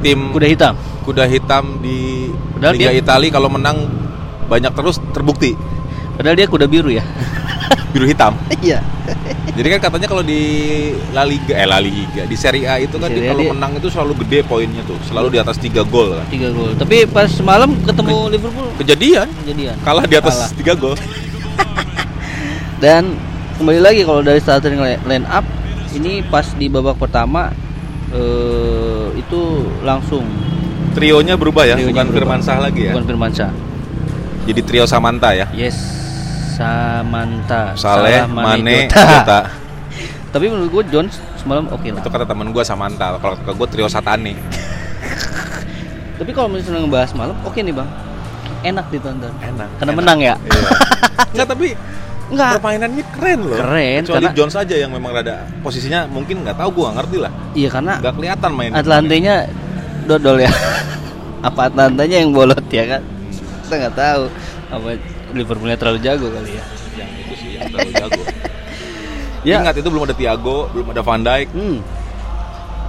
tim 0.00 0.30
Kuda 0.30 0.46
hitam. 0.46 0.74
kuda 1.02 1.24
hitam 1.26 1.80
di 1.80 2.28
Padahal 2.54 2.74
Liga 2.76 2.90
dia- 2.92 3.00
Italia 3.00 3.30
kalau 3.32 3.48
menang 3.48 3.88
banyak 4.46 4.70
terus 4.72 5.00
terbukti 5.10 5.56
Padahal 6.14 6.36
dia 6.36 6.46
kuda 6.46 6.66
biru 6.66 6.90
ya. 6.90 7.02
biru 7.90 8.04
hitam. 8.04 8.34
Iya. 8.60 8.82
Jadi 9.58 9.68
kan 9.68 9.80
katanya 9.82 10.06
kalau 10.06 10.22
di 10.22 10.40
La 11.10 11.26
Liga 11.26 11.50
eh 11.52 11.66
La 11.66 11.82
Liga 11.82 12.22
di 12.22 12.36
Serie 12.38 12.62
A 12.64 12.78
itu 12.78 12.94
Di 12.94 13.02
kan 13.02 13.10
kalau 13.10 13.42
dia- 13.42 13.50
menang 13.50 13.72
itu 13.74 13.90
selalu 13.90 14.22
gede 14.22 14.46
poinnya 14.46 14.86
tuh, 14.86 14.94
selalu 15.02 15.34
di 15.34 15.38
atas 15.38 15.58
3 15.58 15.82
gol 15.82 16.14
kan. 16.14 16.26
Tiga 16.30 16.48
gol. 16.48 16.70
Tapi 16.72 17.04
pas 17.04 17.26
semalam 17.26 17.66
ketemu 17.82 18.30
Liverpool 18.30 18.70
Kejadian 18.78 19.26
kejadian. 19.42 19.74
kalah 19.82 20.06
di 20.06 20.14
atas 20.14 20.54
Kalah. 20.54 20.78
3 20.78 20.78
gol. 20.78 20.94
Dan 22.82 23.18
kembali 23.58 23.80
lagi 23.80 24.00
kalau 24.02 24.22
dari 24.22 24.38
starting 24.38 24.78
li- 24.78 25.02
line 25.04 25.26
up 25.26 25.42
ini 25.90 26.22
pas 26.22 26.46
di 26.54 26.70
babak 26.70 26.94
pertama 26.94 27.50
eh 28.08 29.06
itu 29.16 29.40
langsung 29.82 30.22
Trionya 30.88 31.34
berubah 31.34 31.62
ya, 31.64 31.74
Trionya 31.74 31.90
bukan 31.92 32.06
berubah. 32.10 32.38
Lagi 32.58 32.82
ya. 32.86 32.92
bukan 32.94 33.06
Firmansyah. 33.06 33.50
Jadi 34.46 34.60
trio 34.62 34.86
Samanta 34.86 35.30
ya. 35.30 35.46
Yes, 35.52 35.76
Samantha, 36.58 37.62
Saleh, 37.78 38.26
Mane, 38.26 38.90
Jota. 38.90 39.46
Tapi 40.34 40.44
menurut 40.50 40.70
gue 40.74 40.84
Jones 40.90 41.14
semalam 41.38 41.70
oke 41.70 41.88
lah. 41.88 42.02
Itu 42.02 42.10
kata 42.10 42.26
temen 42.26 42.50
gua 42.50 42.66
Samanta. 42.66 43.14
Kalau 43.16 43.38
kata 43.38 43.52
gua 43.54 43.68
trio 43.70 43.86
Satane. 43.86 44.34
Tapi 46.18 46.30
kalau 46.34 46.50
misalnya 46.50 46.82
ngebahas 46.82 47.14
malam, 47.14 47.38
oke 47.46 47.56
nih 47.56 47.70
bang, 47.70 47.88
enak 48.66 48.90
ditonton. 48.90 49.30
Enak. 49.38 49.68
Karena 49.78 49.92
menang 49.94 50.18
ya. 50.18 50.34
Iya. 50.34 50.70
Enggak 51.32 51.46
tapi 51.48 51.68
Enggak. 52.28 52.50
permainannya 52.58 53.04
keren 53.14 53.38
loh. 53.40 53.56
Keren, 53.56 54.00
Kecuali 54.02 54.26
karena- 54.26 54.34
Jones 54.36 54.56
aja 54.58 54.74
yang 54.76 54.90
memang 54.90 55.10
rada 55.14 55.46
posisinya 55.62 56.10
mungkin 56.10 56.42
nggak 56.42 56.58
tahu 56.58 56.68
gua 56.74 56.90
nggak 56.90 56.96
ngerti 57.06 57.16
lah. 57.22 57.32
Iya 57.54 57.68
karena 57.70 57.92
Nggak 58.02 58.14
kelihatan 58.18 58.50
main. 58.52 58.70
Atlantenya 58.74 59.34
dodol 60.04 60.42
ya. 60.42 60.50
Apa 61.40 61.70
Atlantanya 61.70 62.16
yang 62.18 62.34
bolot 62.34 62.66
ya 62.68 62.98
kan? 62.98 63.02
Kita 63.62 63.74
nggak 63.78 63.94
tahu. 63.94 64.22
Apa 64.68 64.88
Liverpoolnya 65.34 65.76
terlalu 65.76 65.98
jago 66.00 66.28
kali 66.32 66.56
ya? 66.56 66.64
Yang 66.96 67.10
itu 67.20 67.34
sih 67.36 67.50
yang 67.58 67.68
terlalu 67.72 67.92
jago. 67.96 68.22
Ya. 69.46 69.62
Ingat 69.62 69.78
itu 69.78 69.88
belum 69.88 70.02
ada 70.02 70.18
Thiago, 70.18 70.66
belum 70.74 70.90
ada 70.90 71.00
Van 71.00 71.22
Dijk. 71.22 71.46
Hmm. 71.54 71.78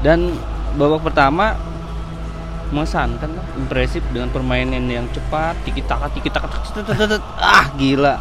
Dan 0.02 0.34
babak 0.82 1.06
pertama 1.06 1.54
mengesankan 2.74 3.30
lah, 3.34 3.46
impresif 3.58 4.02
dengan 4.14 4.34
permainan 4.34 4.86
yang 4.90 5.06
cepat, 5.14 5.58
tiki 5.66 5.86
taka 5.86 6.10
tiki 6.14 6.30
taka 6.30 6.50
ah 7.38 7.70
gila. 7.78 8.18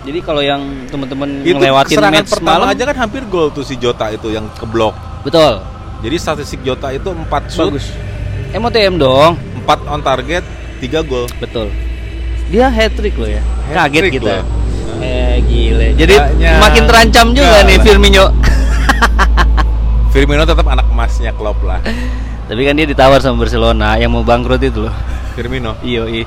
Jadi 0.00 0.18
kalau 0.24 0.40
yang 0.40 0.88
teman-teman 0.88 1.44
ngelewatin 1.44 1.96
match 2.00 2.32
pertama 2.32 2.40
semalam 2.40 2.66
aja 2.72 2.82
kan 2.88 2.96
hampir 3.06 3.22
gol 3.28 3.52
tuh 3.52 3.66
si 3.66 3.76
Jota 3.76 4.08
itu 4.08 4.32
yang 4.32 4.48
keblok. 4.56 4.96
betul. 5.22 5.60
Jadi 6.00 6.16
statistik 6.16 6.64
Jota 6.64 6.88
itu 6.96 7.12
4 7.12 7.28
shoot, 7.52 7.76
Bagus. 7.76 7.92
MOTM 8.56 8.96
dong. 8.96 9.36
4 9.68 9.92
on 9.92 10.00
target, 10.00 10.40
3 10.80 11.04
gol. 11.04 11.28
Betul. 11.36 11.68
Dia 12.50 12.66
hat 12.66 12.92
trick 12.98 13.14
loh 13.14 13.30
ya. 13.30 13.42
Kaget 13.70 13.78
Hat-trick 13.78 14.12
kita. 14.18 14.32
loh. 14.42 14.44
Eh 15.00 15.38
gile. 15.46 15.88
Jadi 15.94 16.14
Kayaknya 16.18 16.52
makin 16.58 16.82
terancam 16.90 17.26
juga 17.30 17.46
enggak 17.46 17.62
nih 17.62 17.76
lah. 17.78 17.84
Firmino. 17.86 18.24
Firmino 20.12 20.42
tetap 20.42 20.66
anak 20.66 20.86
emasnya 20.90 21.30
Klopp 21.32 21.62
lah. 21.62 21.78
Tapi 22.50 22.60
kan 22.66 22.74
dia 22.74 22.86
ditawar 22.90 23.22
sama 23.22 23.46
Barcelona 23.46 23.94
yang 23.94 24.10
mau 24.10 24.26
bangkrut 24.26 24.58
itu 24.58 24.82
loh. 24.90 24.94
Firmino. 25.38 25.78
Iyo, 25.86 26.10
iya. 26.10 26.26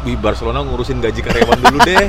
Wih, 0.00 0.16
Barcelona 0.16 0.64
ngurusin 0.64 1.04
gaji 1.04 1.20
karyawan 1.20 1.60
dulu 1.60 1.78
deh. 1.84 2.08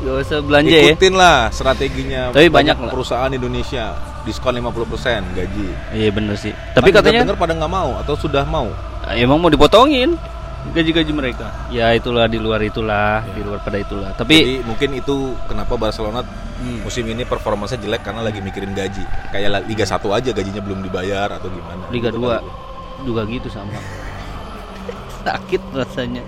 Gak 0.00 0.14
usah 0.24 0.40
belanja 0.40 0.72
ya. 0.72 0.96
Ikutin 0.96 1.12
lah 1.12 1.52
strateginya. 1.52 2.32
Tapi 2.32 2.48
banyak 2.48 2.72
lah. 2.80 2.88
perusahaan 2.88 3.28
Indonesia 3.28 3.92
diskon 4.24 4.56
50% 4.56 5.36
gaji. 5.36 5.66
Iya 5.92 6.08
bener 6.08 6.40
sih. 6.40 6.56
Tapi 6.72 6.88
Kan 6.88 7.04
katanya 7.04 7.28
dengar 7.28 7.36
pada 7.36 7.52
nggak 7.52 7.68
mau 7.68 8.00
atau 8.00 8.16
sudah 8.16 8.48
mau. 8.48 8.72
Emang 9.12 9.36
mau 9.36 9.52
dipotongin 9.52 10.16
gaji-gaji 10.70 11.10
mereka. 11.10 11.46
Ya 11.68 11.90
itulah 11.90 12.24
di 12.24 12.36
luar 12.36 12.60
itulah, 12.60 13.24
di 13.26 13.40
luar 13.40 13.58
pada 13.58 13.76
itulah. 13.76 14.12
Tapi 14.12 14.34
Jadi 14.34 14.54
mungkin 14.62 14.90
itu 14.94 15.16
kenapa 15.44 15.74
Barcelona 15.74 16.20
Hmm. 16.60 16.84
musim 16.84 17.02
ini 17.04 17.24
performanya 17.24 17.72
jelek 17.74 18.04
karena 18.04 18.20
lagi 18.20 18.38
mikirin 18.38 18.70
gaji. 18.70 19.00
Kayak 19.30 19.48
La- 19.50 19.64
Liga 19.64 19.82
1 19.82 20.12
aja 20.12 20.28
gajinya 20.30 20.60
belum 20.60 20.82
dibayar 20.82 21.32
atau 21.32 21.48
gimana. 21.48 21.88
Liga 21.88 22.12
Gitu 22.12 22.20
2 22.20 22.36
kali. 22.36 22.50
juga 23.00 23.22
gitu 23.24 23.48
sama. 23.48 23.72
Sakit 25.20 25.62
rasanya. 25.72 26.20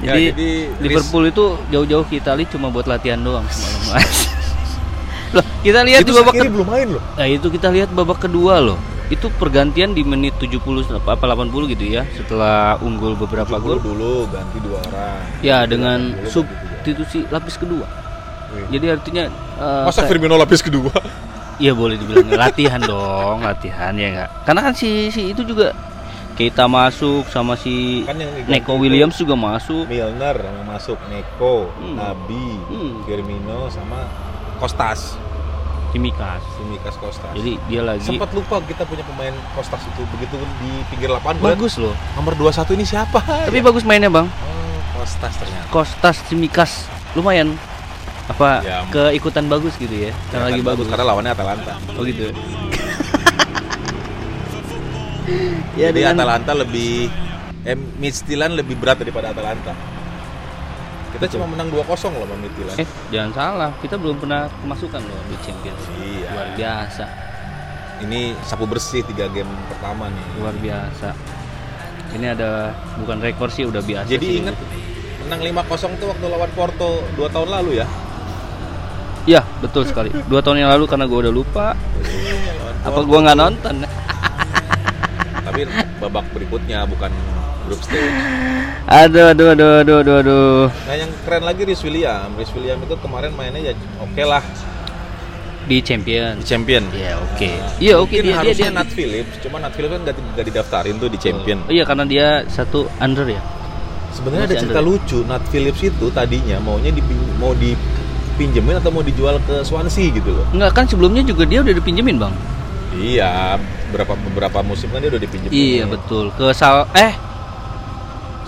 Ya, 0.00 0.12
Jadi, 0.12 0.24
jadi 0.30 0.50
Liverpool 0.80 1.24
itu 1.26 1.44
jauh-jauh 1.68 2.04
ke 2.04 2.16
Italia 2.16 2.44
cuma 2.46 2.68
buat 2.68 2.84
latihan 2.84 3.16
doang 3.16 3.44
semalam. 3.48 4.04
loh, 5.36 5.44
kita 5.60 5.80
lihat 5.80 6.00
itu 6.02 6.08
di 6.08 6.14
babak 6.14 6.32
Shaqiri 6.34 6.44
ke- 6.44 6.54
belum 6.54 6.68
main 6.68 6.88
loh. 6.90 7.02
Nah, 7.14 7.24
itu 7.24 7.46
kita 7.48 7.68
lihat 7.70 7.88
babak 7.90 8.18
kedua 8.18 8.54
loh. 8.58 8.76
Itu 9.10 9.26
pergantian 9.34 9.90
di 9.90 10.06
menit 10.06 10.38
70 10.38 10.62
apa 10.94 11.18
apa 11.18 11.24
80 11.26 11.66
gitu 11.68 11.84
ya, 11.84 12.06
setelah 12.14 12.78
unggul 12.78 13.18
beberapa 13.18 13.50
70 13.52 13.66
gol. 13.66 13.78
dulu 13.82 14.14
ganti 14.30 14.58
dua 14.62 14.78
orang. 14.86 15.18
Ya, 15.42 15.66
dengan 15.66 16.14
ganti 16.14 16.30
substitusi 16.30 17.26
lapis 17.26 17.58
kedua. 17.58 17.90
Wih. 18.50 18.78
Jadi 18.78 18.86
artinya 18.88 19.24
eh, 19.58 19.84
Masa 19.84 20.06
Firmino 20.06 20.38
lapis 20.38 20.62
kedua? 20.62 20.94
Iya 21.60 21.76
boleh 21.76 22.00
dibilang 22.00 22.24
latihan 22.40 22.80
dong, 22.80 23.44
latihan 23.44 23.92
ya 23.92 24.08
enggak. 24.08 24.30
Karena 24.48 24.60
kan 24.64 24.72
si 24.72 25.12
si 25.12 25.28
itu 25.28 25.44
juga 25.44 25.76
kita 26.32 26.64
masuk 26.64 27.28
sama 27.28 27.52
si 27.52 28.00
Kan 28.08 28.16
yang 28.16 28.32
Neko 28.48 28.80
Williams 28.80 29.20
juga 29.20 29.36
masuk. 29.36 29.84
Milner 29.84 30.40
yang 30.40 30.64
masuk, 30.64 30.96
Neko, 31.12 31.68
Hmm. 31.76 32.00
Nabi, 32.00 32.56
Hmm. 32.64 33.04
Firmino 33.04 33.68
sama 33.68 34.08
Kostas, 34.56 35.20
Timikas. 35.90 36.42
Simikas 36.54 36.94
Kostas. 36.96 37.32
Jadi 37.32 37.58
dia 37.66 37.82
lagi 37.82 38.06
sempat 38.06 38.30
lupa 38.30 38.62
kita 38.62 38.82
punya 38.84 39.02
pemain 39.02 39.34
Kostas 39.52 39.82
itu 39.82 40.02
begitu 40.08 40.36
di 40.58 40.70
pinggir 40.86 41.08
lapangan. 41.08 41.42
bagus 41.42 41.74
loh. 41.76 41.94
Nomor 42.14 42.34
21 42.34 42.72
ini 42.72 42.84
siapa? 42.84 43.18
Tapi 43.20 43.52
Ya. 43.52 43.64
bagus 43.64 43.82
mainnya, 43.82 44.06
Bang. 44.06 44.30
Oh, 44.30 44.78
Kostas 44.96 45.34
ternyata. 45.34 45.66
Kostas 45.68 46.16
Timikas 46.24 46.86
lumayan 47.12 47.58
apa 48.24 48.62
Ya, 48.62 48.86
keikutan 48.88 49.50
bagus 49.50 49.74
gitu 49.74 49.90
ya. 49.90 50.14
Karena 50.30 50.46
Ya, 50.46 50.50
lagi 50.52 50.62
bagus. 50.62 50.86
karena 50.86 51.04
lawannya 51.04 51.32
Atalanta. 51.32 51.74
Oh 51.92 52.06
gitu. 52.06 52.30
Ya, 52.30 52.30
ya 55.76 55.86
Jadi 55.88 55.96
dengan 55.96 56.14
Atalanta 56.16 56.52
lebih 56.54 57.10
eh, 57.60 57.74
Midtjylland 57.98 58.54
lebih 58.54 58.78
berat 58.78 59.02
daripada 59.02 59.34
Atalanta. 59.34 59.74
Kita 61.10 61.26
cuma 61.36 61.46
menang 61.50 61.68
2-0 61.68 61.82
loh 62.14 62.38
Midtjylland. 62.38 62.78
eh 62.78 62.88
jangan 63.10 63.30
salah, 63.34 63.70
kita 63.82 63.98
belum 63.98 64.16
pernah 64.22 64.46
kemasukan 64.62 65.00
loh 65.02 65.20
di 65.26 65.36
Champions. 65.42 65.82
Iya. 65.98 66.28
Luar 66.30 66.48
biasa, 66.54 67.04
Ini 68.00 68.20
sapu 68.42 68.64
bersih 68.64 69.04
tiga 69.04 69.28
game 69.28 69.50
pertama 69.68 70.08
nih. 70.08 70.24
luar 70.40 70.56
biasa. 70.56 71.12
Ini 72.10 72.26
ada 72.32 72.72
bukan 72.96 73.20
rekor 73.20 73.52
sih 73.52 73.68
udah 73.68 73.84
biasa. 73.84 74.08
Jadi 74.08 74.26
sih. 74.26 74.40
inget 74.40 74.56
menang 75.20 75.40
5-0 75.44 76.00
tuh 76.00 76.08
waktu 76.10 76.24
lawan 76.26 76.50
Porto 76.56 77.04
2 77.14 77.28
tahun 77.28 77.48
lalu 77.60 77.84
ya. 77.84 77.86
Iya 79.28 79.44
betul 79.60 79.84
sekali. 79.84 80.08
Dua 80.32 80.40
tahun 80.40 80.64
yang 80.64 80.70
lalu 80.72 80.88
karena 80.88 81.04
gue 81.04 81.18
udah 81.28 81.34
lupa. 81.34 81.76
Lawan 81.76 82.74
Apa 82.88 83.00
gue 83.04 83.18
nggak 83.20 83.36
nonton? 83.38 83.74
Tapi 85.44 85.60
babak 86.00 86.24
berikutnya 86.32 86.88
bukan 86.88 87.12
grup 87.62 87.80
stage. 87.80 88.14
Aduh, 88.86 89.30
aduh, 89.30 89.48
aduh, 89.50 89.70
aduh, 89.80 89.96
aduh, 90.00 90.16
aduh. 90.18 90.62
Nah 90.84 90.96
yang 90.96 91.10
keren 91.22 91.44
lagi 91.44 91.62
Rhys 91.62 91.82
William. 91.82 92.28
Rhys 92.34 92.50
William 92.50 92.78
itu 92.78 92.94
kemarin 92.96 93.30
mainnya 93.32 93.60
ya 93.62 93.72
oke 93.98 94.22
lah 94.22 94.42
Di 95.62 95.78
champion. 95.80 96.34
di 96.34 96.44
champion. 96.44 96.82
Iya 96.90 97.14
oke. 97.16 97.50
Iya 97.78 97.94
oke 97.96 98.10
Mungkin 98.10 98.20
dia 98.20 98.26
dia 98.26 98.38
harusnya 98.42 98.66
dia. 98.66 98.74
Nat 98.74 98.88
Phillips, 98.90 99.34
cuma 99.38 99.56
Nat 99.56 99.70
Phillips 99.70 99.92
kan 99.92 100.00
gak, 100.02 100.14
gak 100.34 100.46
didaftarin 100.46 100.94
tuh 100.96 101.06
di 101.06 101.18
champion. 101.18 101.58
Oh, 101.62 101.70
iya 101.70 101.84
karena 101.84 102.02
dia 102.02 102.26
satu 102.46 102.90
under 102.98 103.22
ya. 103.24 103.38
Sebenarnya 104.10 104.44
ada 104.44 104.56
cerita 104.58 104.82
under. 104.82 104.90
lucu, 104.90 105.18
Nat 105.22 105.44
Phillips 105.46 105.80
itu 105.80 106.06
tadinya 106.10 106.58
maunya 106.58 106.90
dipin- 106.90 107.30
mau 107.38 107.54
dipinjemin 107.54 108.74
atau 108.76 108.90
mau 108.90 109.00
dijual 109.00 109.38
ke 109.40 109.62
Swansea 109.62 110.10
gitu 110.10 110.34
loh. 110.34 110.42
Enggak 110.50 110.74
kan 110.74 110.84
sebelumnya 110.84 111.22
juga 111.22 111.46
dia 111.46 111.62
udah 111.62 111.70
dipinjemin 111.70 112.18
bang. 112.18 112.34
Iya, 112.90 113.54
beberapa 113.86 114.18
beberapa 114.18 114.58
musim 114.60 114.90
kan 114.90 114.98
dia 114.98 115.06
udah 115.08 115.22
dipinjemin. 115.22 115.54
Iya 115.54 115.84
betul. 115.86 116.34
Ke 116.34 116.50
Sal 116.50 116.90
eh 116.90 117.14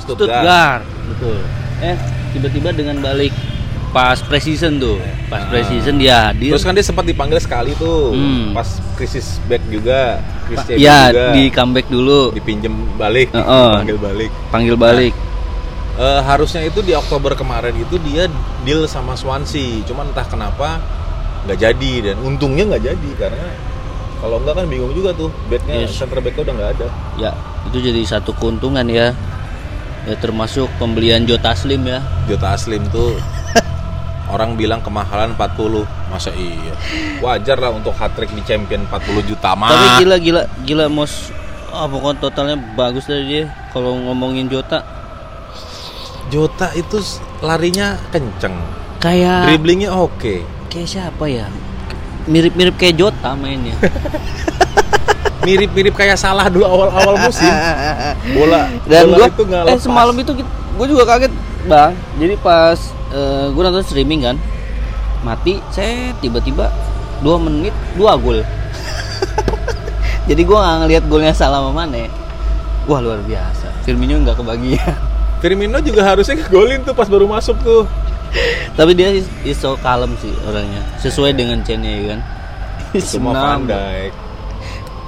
Stuttgart. 0.02 0.28
Stuttgart. 0.28 0.82
Betul. 1.08 1.36
Eh 1.80 1.96
tiba-tiba 2.32 2.68
dengan 2.70 2.96
balik 2.98 3.30
pas 3.90 4.16
preseason 4.18 4.80
tuh, 4.80 4.96
pas 5.28 5.44
Ah. 5.44 5.48
preseason 5.48 6.00
dia 6.00 6.32
hadir. 6.32 6.50
Terus 6.50 6.64
kan 6.64 6.72
dia 6.72 6.80
sempat 6.80 7.04
dipanggil 7.04 7.36
sekali 7.36 7.76
tuh, 7.76 8.10
Hmm. 8.10 8.50
pas 8.50 8.64
krisis 8.96 9.36
back 9.44 9.60
juga, 9.68 10.16
krisis 10.48 10.80
ya 10.80 11.12
juga. 11.12 11.28
di 11.30 11.42
comeback 11.48 11.86
dulu, 11.86 12.32
dipinjem 12.32 12.72
balik, 12.96 13.28
Heeh. 13.30 13.44
dipanggil 13.44 13.98
balik. 14.00 14.30
panggil 14.48 14.76
balik. 14.76 15.14
Eh, 15.92 16.20
harusnya 16.24 16.64
itu 16.64 16.80
di 16.80 16.96
Oktober 16.96 17.36
kemarin 17.36 17.76
itu 17.76 18.00
dia 18.00 18.24
deal 18.64 18.88
sama 18.88 19.12
Swansea, 19.12 19.84
cuman 19.84 20.08
entah 20.08 20.24
kenapa 20.24 20.80
nggak 21.44 21.58
jadi 21.60 21.92
dan 22.02 22.16
untungnya 22.24 22.64
nggak 22.64 22.84
jadi 22.86 23.10
karena 23.20 23.48
kalau 24.18 24.40
enggak 24.40 24.56
kan 24.56 24.66
bingung 24.72 24.94
juga 24.96 25.12
tuh 25.12 25.28
backnya 25.52 25.84
Yes. 25.84 25.92
center 25.92 26.24
backnya 26.24 26.48
udah 26.48 26.54
nggak 26.56 26.70
ada. 26.80 26.88
Ya 27.20 27.30
itu 27.68 27.76
jadi 27.82 28.00
satu 28.08 28.32
keuntungan 28.32 28.88
ya. 28.88 29.12
Ya 30.02 30.18
termasuk 30.18 30.66
pembelian 30.82 31.22
Jota 31.22 31.54
Slim 31.54 31.86
ya. 31.86 32.02
Jota 32.26 32.58
Aslim 32.58 32.82
tuh 32.90 33.14
orang 34.34 34.58
bilang 34.58 34.82
kemahalan 34.82 35.38
40 35.38 35.86
masa 36.10 36.34
iya? 36.34 36.74
Wajar 37.22 37.62
lah 37.62 37.70
untuk 37.70 37.94
hat 37.94 38.18
trick 38.18 38.34
di 38.34 38.42
champion 38.42 38.82
40 38.90 39.30
juta 39.30 39.54
mah. 39.54 39.70
Tapi 39.70 39.88
gila 40.02 40.16
gila 40.18 40.42
gila 40.66 40.84
mos. 40.90 41.30
Ah 41.72 41.88
pokoknya 41.88 42.18
totalnya 42.20 42.56
bagus 42.74 43.06
dari 43.06 43.24
dia 43.30 43.44
kalau 43.70 43.94
ngomongin 43.94 44.50
Jota. 44.50 44.82
Jota 46.34 46.74
itu 46.74 46.98
larinya 47.38 47.94
kenceng. 48.10 48.58
Kayak 48.98 49.50
dribblingnya 49.50 49.90
oke. 49.94 50.42
kayak 50.72 50.88
siapa 50.88 51.24
ya? 51.28 51.46
Mirip-mirip 52.26 52.78
kayak 52.78 52.96
Jota 52.96 53.34
mainnya 53.34 53.74
mirip-mirip 55.42 55.94
kayak 55.94 56.18
salah 56.18 56.46
dulu 56.46 56.64
awal-awal 56.66 57.18
musim. 57.18 57.50
Bola 58.34 58.70
dan 58.86 59.10
bola 59.10 59.16
gua 59.18 59.26
itu 59.28 59.42
nggak 59.46 59.62
eh 59.62 59.74
lepas. 59.74 59.82
semalam 59.82 60.14
itu 60.16 60.32
gue 60.78 60.86
juga 60.86 61.04
kaget 61.06 61.32
bang. 61.66 61.92
Jadi 62.18 62.34
pas 62.40 62.78
eh, 63.12 63.46
gue 63.50 63.62
nonton 63.62 63.84
streaming 63.84 64.20
kan 64.24 64.36
mati 65.22 65.62
saya 65.70 66.10
tiba-tiba 66.18 66.70
dua 67.22 67.36
menit 67.38 67.74
dua 67.98 68.18
gol. 68.18 68.42
Jadi 70.30 70.42
gue 70.42 70.58
nggak 70.58 70.76
ngelihat 70.86 71.04
golnya 71.10 71.34
salah 71.34 71.62
sama 71.62 71.84
Mane. 71.84 72.10
Wah 72.86 72.98
luar 72.98 73.22
biasa. 73.22 73.70
Firmino 73.86 74.18
nggak 74.22 74.38
kebagian. 74.38 74.94
Firmino 75.42 75.78
juga 75.82 76.06
harusnya 76.06 76.38
ngegolin 76.38 76.86
tuh 76.86 76.94
pas 76.94 77.10
baru 77.10 77.26
masuk 77.26 77.58
tuh. 77.62 77.84
Tapi 78.72 78.96
dia 78.96 79.12
is, 79.12 79.28
is 79.44 79.60
so 79.60 79.76
kalem 79.84 80.14
sih 80.22 80.32
orangnya. 80.48 80.80
Sesuai 81.02 81.36
dengan 81.36 81.60
chainnya 81.60 81.92
ya 81.92 82.04
kan 82.16 82.20
Van 82.92 83.64
Dijk 83.64 84.31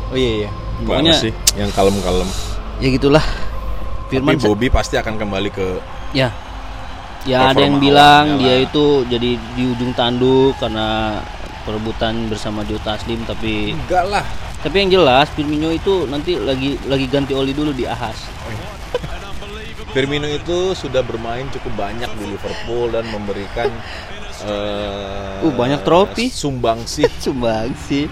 oh 0.08 0.16
iya 0.16 0.32
iya 0.40 0.50
Gimana 0.74 0.86
pokoknya 0.86 1.12
sih 1.14 1.32
yang 1.54 1.70
kalem-kalem 1.70 2.28
ya 2.78 2.88
gitulah 2.90 3.24
tapi 4.04 4.10
Firman 4.12 4.36
sa- 4.36 4.46
Bobby 4.46 4.68
pasti 4.68 4.94
akan 4.94 5.14
kembali 5.16 5.50
ke 5.50 5.68
Ya. 6.14 6.30
Ya 7.24 7.50
ada 7.50 7.56
yang 7.58 7.80
bilang 7.80 8.36
dia 8.36 8.54
lah. 8.54 8.68
itu 8.68 8.84
jadi 9.08 9.30
di 9.34 9.62
ujung 9.66 9.96
tanduk 9.96 10.54
karena 10.60 11.18
perebutan 11.64 12.28
bersama 12.28 12.60
Jota 12.62 12.94
Slim 12.94 13.24
tapi 13.24 13.72
enggak 13.72 14.04
lah 14.06 14.24
tapi 14.60 14.76
yang 14.78 15.00
jelas 15.00 15.32
Firmino 15.32 15.68
itu 15.68 16.04
nanti 16.04 16.36
lagi 16.36 16.76
lagi 16.84 17.08
ganti 17.08 17.32
oli 17.32 17.50
dulu 17.50 17.72
di 17.72 17.84
Ahas. 17.84 18.28
Firmino 19.90 20.26
itu 20.26 20.74
sudah 20.74 21.00
bermain 21.00 21.48
cukup 21.48 21.72
banyak 21.78 22.10
di 22.14 22.24
Liverpool 22.28 22.90
dan 22.90 23.08
memberikan 23.08 23.72
eh, 24.44 25.42
Uh, 25.42 25.52
banyak 25.52 25.80
trofi. 25.82 26.32
sumbang 26.42 26.80
sih 26.84 27.04
Sumbang 27.24 27.68
sih. 27.78 28.08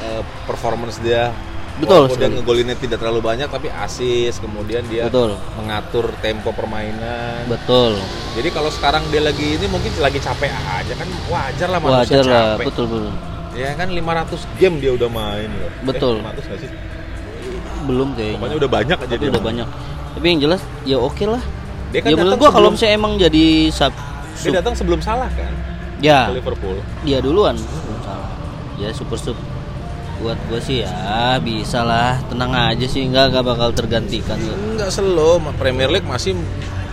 eh, 0.00 0.22
performance 0.44 0.98
dia 0.98 1.30
Betul 1.78 2.10
sekali. 2.10 2.34
ngegolinnya 2.34 2.74
tidak 2.74 2.98
terlalu 2.98 3.22
banyak 3.22 3.46
tapi 3.46 3.70
asis 3.70 4.38
kemudian 4.38 4.82
dia 4.84 5.06
Betul. 5.06 5.38
mengatur 5.54 6.10
tempo 6.18 6.50
permainan 6.50 7.46
Betul. 7.46 7.94
jadi 8.34 8.50
kalau 8.50 8.66
sekarang 8.68 9.06
dia 9.08 9.22
lagi 9.22 9.54
ini 9.54 9.66
mungkin 9.66 9.94
lagi 9.96 10.18
capek 10.18 10.50
aja 10.50 10.90
kan 10.92 11.06
wajar 11.28 11.68
lah 11.68 11.78
manusia 11.78 12.18
Wajar 12.18 12.24
lah, 12.24 12.42
capek 12.56 12.66
betul 12.66 12.84
betul. 12.88 13.06
ya 13.54 13.70
kan 13.72 13.88
500 13.88 14.58
game 14.58 14.76
dia 14.76 14.90
udah 14.92 15.06
main 15.08 15.50
loh 15.52 15.70
Betul. 15.84 16.14
eh, 16.16 16.26
500 16.26 16.50
nggak 16.50 16.58
sih 16.58 16.70
Belum 17.80 18.08
kayaknya. 18.12 18.36
pokoknya 18.36 18.56
udah 18.58 18.70
banyak 18.72 18.98
aja 18.98 19.06
Tapi 19.08 19.16
dia 19.16 19.30
udah 19.30 19.38
main. 19.38 19.48
banyak. 19.54 19.68
Tapi 20.10 20.24
yang 20.26 20.40
jelas 20.42 20.60
ya 20.82 20.96
oke 20.98 21.24
lah. 21.24 21.42
dia 21.88 22.00
kan 22.02 22.10
ya 22.10 22.16
menurut 22.18 22.36
gua 22.36 22.50
kalau 22.50 22.68
misalnya 22.68 22.94
emang 22.96 23.12
jadi 23.16 23.46
sub, 23.70 23.94
dia 24.42 24.52
datang 24.62 24.74
sebelum 24.74 25.00
salah 25.02 25.30
kan 25.34 25.50
ya 25.98 26.30
ke 26.30 26.38
Liverpool 26.38 26.78
dia 27.02 27.18
duluan 27.18 27.58
belum 27.58 27.98
salah. 28.06 28.30
Ya 28.78 28.94
super 28.94 29.18
sub 29.18 29.34
buat 30.18 30.38
gua 30.50 30.58
sih 30.58 30.82
ya 30.82 31.38
bisa 31.38 31.82
lah 31.86 32.18
tenang 32.26 32.50
aja 32.54 32.86
sih 32.86 33.06
nggak 33.06 33.34
nggak 33.34 33.44
bakal 33.46 33.70
tergantikan 33.70 34.38
Enggak 34.38 34.90
slow, 34.90 35.38
Premier 35.58 35.90
League 35.90 36.06
masih 36.06 36.34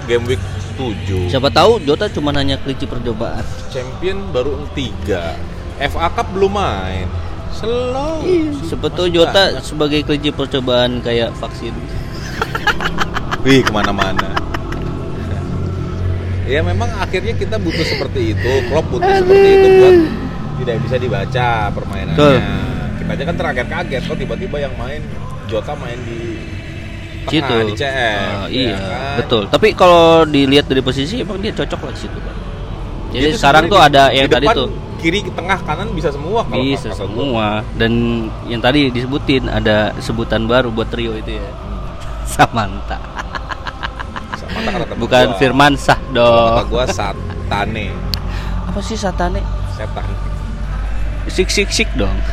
game 0.05 0.25
week 0.29 0.41
7. 0.77 1.29
siapa 1.33 1.49
tahu 1.49 1.81
Jota 1.81 2.05
cuma 2.09 2.29
hanya 2.37 2.57
kelinci 2.61 2.85
percobaan 2.85 3.41
Champion 3.73 4.29
baru 4.29 4.65
3. 4.77 5.89
FA 5.89 6.07
Cup 6.13 6.27
belum 6.31 6.55
main. 6.55 7.07
Tahu 7.55 8.27
Masih 8.61 9.11
Jota 9.15 9.43
banyak. 9.55 9.63
sebagai 9.63 9.99
kelinci 10.03 10.31
percobaan 10.35 10.99
kayak 10.99 11.31
vaksin 11.39 11.71
Wih, 13.45 13.61
ke 13.61 13.71
mana-mana. 13.71 14.44
Ya 16.45 16.59
memang 16.61 16.89
akhirnya 17.01 17.33
kita 17.33 17.57
butuh 17.57 17.85
seperti 17.85 18.37
itu. 18.37 18.51
Klopp 18.69 18.87
butuh 18.89 19.13
seperti 19.21 19.49
itu 19.49 19.67
buat 19.81 19.97
tidak 20.63 20.75
bisa 20.87 20.95
dibaca 21.01 21.47
permainannya. 21.73 22.17
Betul. 22.17 22.37
Kita 22.95 23.11
aja 23.11 23.23
kan 23.27 23.35
terkaget-kaget 23.37 24.01
kok 24.07 24.17
tiba-tiba 24.17 24.57
yang 24.65 24.73
main 24.79 25.01
Jota 25.45 25.77
main 25.77 25.99
di 26.01 26.41
situ 27.29 27.55
di 27.69 27.73
CF. 27.73 28.45
Oh, 28.45 28.47
ya 28.49 28.53
iya 28.53 28.77
kan? 28.77 29.15
betul 29.21 29.43
tapi 29.49 29.67
kalau 29.73 30.23
dilihat 30.27 30.69
dari 30.69 30.81
posisi 30.85 31.21
emang 31.21 31.41
dia 31.41 31.53
cocok 31.53 31.79
lah 31.89 31.93
di 31.93 31.99
situ 31.99 32.17
Pak. 32.21 32.35
jadi 33.13 33.25
tuh 33.33 33.39
sekarang 33.41 33.63
tuh 33.65 33.79
ada 33.81 34.03
di 34.13 34.21
yang 34.21 34.29
tadi 34.29 34.45
tuh 34.53 34.69
kiri 35.01 35.19
tengah 35.33 35.59
kanan 35.65 35.89
bisa 35.93 36.09
semua 36.09 36.41
kalau 36.45 36.63
bisa 36.65 36.89
gua. 36.93 36.97
semua 36.97 37.47
dan 37.77 37.91
yang 38.49 38.61
tadi 38.61 38.89
disebutin 38.93 39.49
ada 39.49 39.93
sebutan 40.01 40.45
baru 40.45 40.69
buat 40.69 40.89
trio 40.89 41.17
itu 41.17 41.37
ya 41.37 41.47
Samanta 42.25 42.97
Sama 44.55 44.69
kata 44.71 44.85
temen 44.85 44.99
bukan 44.99 45.25
gua. 45.25 45.37
Firman 45.37 45.73
Sah 45.75 45.99
dong 46.09 46.55
kata 46.55 46.65
gua 46.65 46.83
satane, 46.87 47.87
apa 48.65 48.79
sih 48.79 48.95
satane 48.95 49.41
setan. 49.69 50.07
sik 51.27 51.49
sik 51.49 51.69
sik 51.69 51.89
dong 51.93 52.15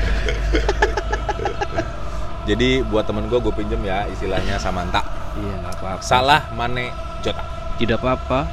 Jadi 2.43 2.83
buat 2.85 3.03
temen 3.03 3.27
gua 3.27 3.39
gue 3.39 3.51
pinjem 3.53 3.79
ya 3.81 4.03
istilahnya 4.09 4.55
Samanta. 4.57 5.03
iya 5.35 5.55
nggak 5.59 5.75
apa-apa 5.77 6.03
Salah 6.03 6.43
Mane 6.53 6.91
Jota. 7.21 7.43
tidak 7.75 7.99
apa-apa 7.99 8.45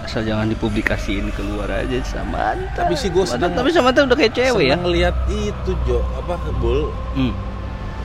asal 0.00 0.20
jangan 0.20 0.48
dipublikasiin 0.48 1.28
keluar 1.30 1.68
aja 1.70 2.00
Samanta 2.02 2.72
Tapi 2.74 2.92
sih 2.94 3.08
gua 3.08 3.22
seneng- 3.22 3.52
tapi 3.52 3.68
Samanta 3.70 4.02
udah 4.02 4.16
kayak 4.18 4.32
cewek 4.32 4.64
ya 4.66 4.76
ngeliat 4.76 5.12
itu 5.28 5.70
Jo 5.84 6.00
apa 6.14 6.34
bol 6.54 6.88
Hmm. 7.12 7.36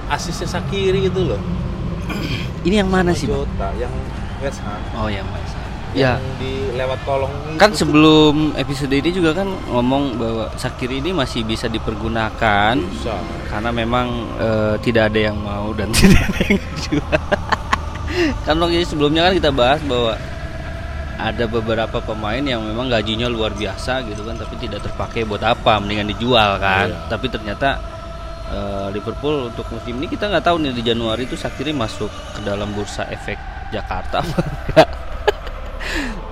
asisnya 0.05 0.45
Sakiri 0.49 1.05
itu 1.05 1.21
loh. 1.21 1.39
ini 2.61 2.75
yang 2.75 2.87
mana 2.87 3.09
sih? 3.09 3.25
Jota 3.25 3.71
yang 3.73 3.89
West 4.45 4.61
Ham. 4.61 4.81
oh 4.95 5.09
yang 5.09 5.25
ya 5.95 6.19
Yang 6.19 6.27
di 6.37 6.53
lewat 6.75 6.99
kolong 7.07 7.31
kan 7.55 7.71
itu 7.71 7.79
sebelum 7.81 8.51
episode 8.53 8.91
ini 8.91 9.09
juga 9.09 9.31
kan 9.31 9.47
ngomong 9.71 10.19
bahwa 10.19 10.45
Sakir 10.53 10.91
ini 10.91 11.15
masih 11.15 11.41
bisa 11.41 11.65
dipergunakan 11.65 12.75
bisa. 12.77 13.15
karena 13.47 13.71
memang 13.71 14.07
eh, 14.35 14.75
tidak 14.83 15.09
ada 15.09 15.19
yang 15.31 15.37
mau 15.39 15.71
dan 15.71 15.89
tidak 15.95 16.19
ada 16.29 16.41
yang 16.51 16.63
jual. 16.77 17.15
kan 18.43 18.55
waktu 18.59 18.83
sebelumnya 18.83 19.27
kan 19.27 19.33
kita 19.33 19.51
bahas 19.51 19.79
bahwa 19.83 20.19
ada 21.15 21.47
beberapa 21.47 22.03
pemain 22.03 22.43
yang 22.43 22.59
memang 22.59 22.91
gajinya 22.91 23.31
luar 23.31 23.55
biasa 23.55 24.03
gitu 24.03 24.27
kan 24.27 24.35
tapi 24.35 24.59
tidak 24.59 24.83
terpakai 24.83 25.23
buat 25.23 25.39
apa 25.41 25.79
mendingan 25.79 26.11
dijual 26.11 26.59
kan 26.59 26.91
Iya. 26.91 27.07
tapi 27.07 27.31
ternyata 27.31 27.79
eh, 28.51 28.87
Liverpool 28.91 29.47
untuk 29.47 29.63
musim 29.71 29.95
ini 29.95 30.11
kita 30.11 30.27
nggak 30.27 30.43
tahu 30.43 30.59
nih 30.59 30.75
di 30.75 30.83
Januari 30.83 31.23
itu 31.23 31.39
Sakiri 31.39 31.71
masuk 31.71 32.11
ke 32.35 32.43
dalam 32.43 32.67
bursa 32.75 33.07
efek 33.07 33.39
Jakarta. 33.71 34.21
Apa 34.21 34.39
enggak. 34.45 34.89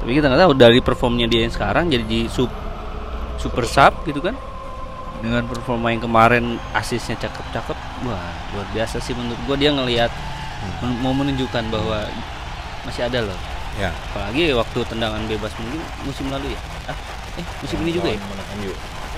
Tapi 0.04 0.12
kita 0.12 0.26
nggak 0.28 0.42
tahu 0.44 0.54
dari 0.58 0.80
performnya 0.84 1.28
dia 1.32 1.48
yang 1.48 1.54
sekarang 1.54 1.88
jadi 1.88 2.04
di 2.04 2.28
sub 2.28 2.52
super 3.40 3.64
sub 3.64 3.94
gitu 4.04 4.20
kan? 4.20 4.36
Dengan 5.24 5.48
performa 5.48 5.88
yang 5.96 6.04
kemarin 6.04 6.60
asisnya 6.76 7.16
cakep-cakep 7.16 7.78
wah 8.04 8.28
luar 8.52 8.68
biasa 8.76 9.00
sih 9.00 9.16
menurut 9.16 9.40
gua. 9.48 9.56
Dia 9.56 9.72
ngelihat 9.72 10.12
men- 10.84 11.00
mau 11.00 11.16
menunjukkan 11.16 11.64
bahwa 11.72 12.04
masih 12.84 13.08
ada 13.08 13.24
loh. 13.24 13.40
Ya. 13.74 13.90
apalagi 14.14 14.54
waktu 14.54 14.86
tendangan 14.86 15.26
bebas 15.26 15.50
mungkin 15.58 15.82
musim 16.06 16.30
lalu 16.30 16.54
ya? 16.54 16.62
Ah, 16.94 16.98
eh 17.42 17.46
musim 17.58 17.82
ini 17.82 17.98
juga 17.98 18.14
ya? 18.14 18.22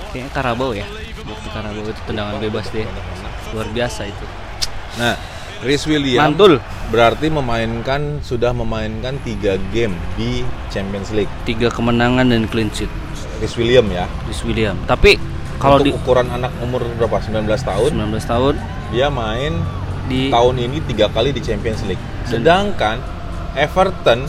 kayaknya 0.08 0.32
Karabau 0.32 0.72
ya? 0.72 0.88
Waktu 1.28 1.48
Karabau 1.52 1.84
itu 1.84 2.02
tendangan 2.08 2.40
bebas 2.40 2.64
dia. 2.72 2.88
Luar 3.52 3.68
biasa 3.68 4.08
itu. 4.08 4.24
Nah, 4.96 5.12
Rhys 5.60 5.84
Williams. 5.84 6.24
Mantul 6.24 6.56
berarti 6.86 7.26
memainkan 7.26 8.22
sudah 8.22 8.50
memainkan 8.50 9.18
tiga 9.20 9.58
game 9.70 9.90
di 10.14 10.46
Champions 10.68 11.10
League. 11.10 11.30
tiga 11.42 11.66
kemenangan 11.66 12.30
dan 12.30 12.46
clean 12.46 12.70
sheet 12.70 12.90
Rhys 13.36 13.54
Williams 13.54 13.90
ya. 13.90 14.06
Chris 14.22 14.40
William 14.42 14.78
tapi 14.86 15.18
kalau 15.56 15.80
di 15.80 15.90
ukuran 15.90 16.28
anak 16.28 16.52
umur 16.60 16.84
berapa? 16.94 17.16
19 17.18 17.42
tahun, 17.58 17.90
19 17.90 18.22
tahun 18.22 18.54
dia 18.92 19.08
main 19.08 19.56
di 20.06 20.30
tahun 20.30 20.54
ini 20.60 20.78
tiga 20.86 21.10
kali 21.10 21.32
di 21.32 21.40
Champions 21.40 21.82
League. 21.82 21.98
Dan- 21.98 22.30
Sedangkan 22.38 22.96
Everton 23.52 24.20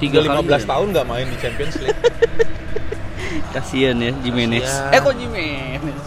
tiga 0.00 0.18
udah 0.20 0.42
15 0.42 0.42
kali 0.42 0.64
tahun 0.66 0.86
nggak 0.90 1.06
main 1.06 1.26
di 1.28 1.36
Champions 1.38 1.76
League. 1.78 2.00
kasihan 3.54 3.96
ya 3.96 4.12
Jimenez 4.20 4.64
Kasihan. 4.64 4.90
eh 4.90 5.00
kok 5.00 5.14
Jimenez 5.14 6.02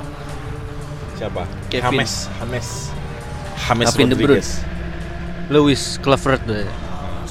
Siapa? 1.16 1.44
Kevin. 1.72 2.04
James. 2.04 2.14
James. 2.28 2.70
James 3.56 3.88
Kevin 3.88 4.10
De 4.12 4.16
Bruyne. 4.20 4.44
Lewis 5.50 6.02
Clavert 6.02 6.42
deh. 6.50 6.66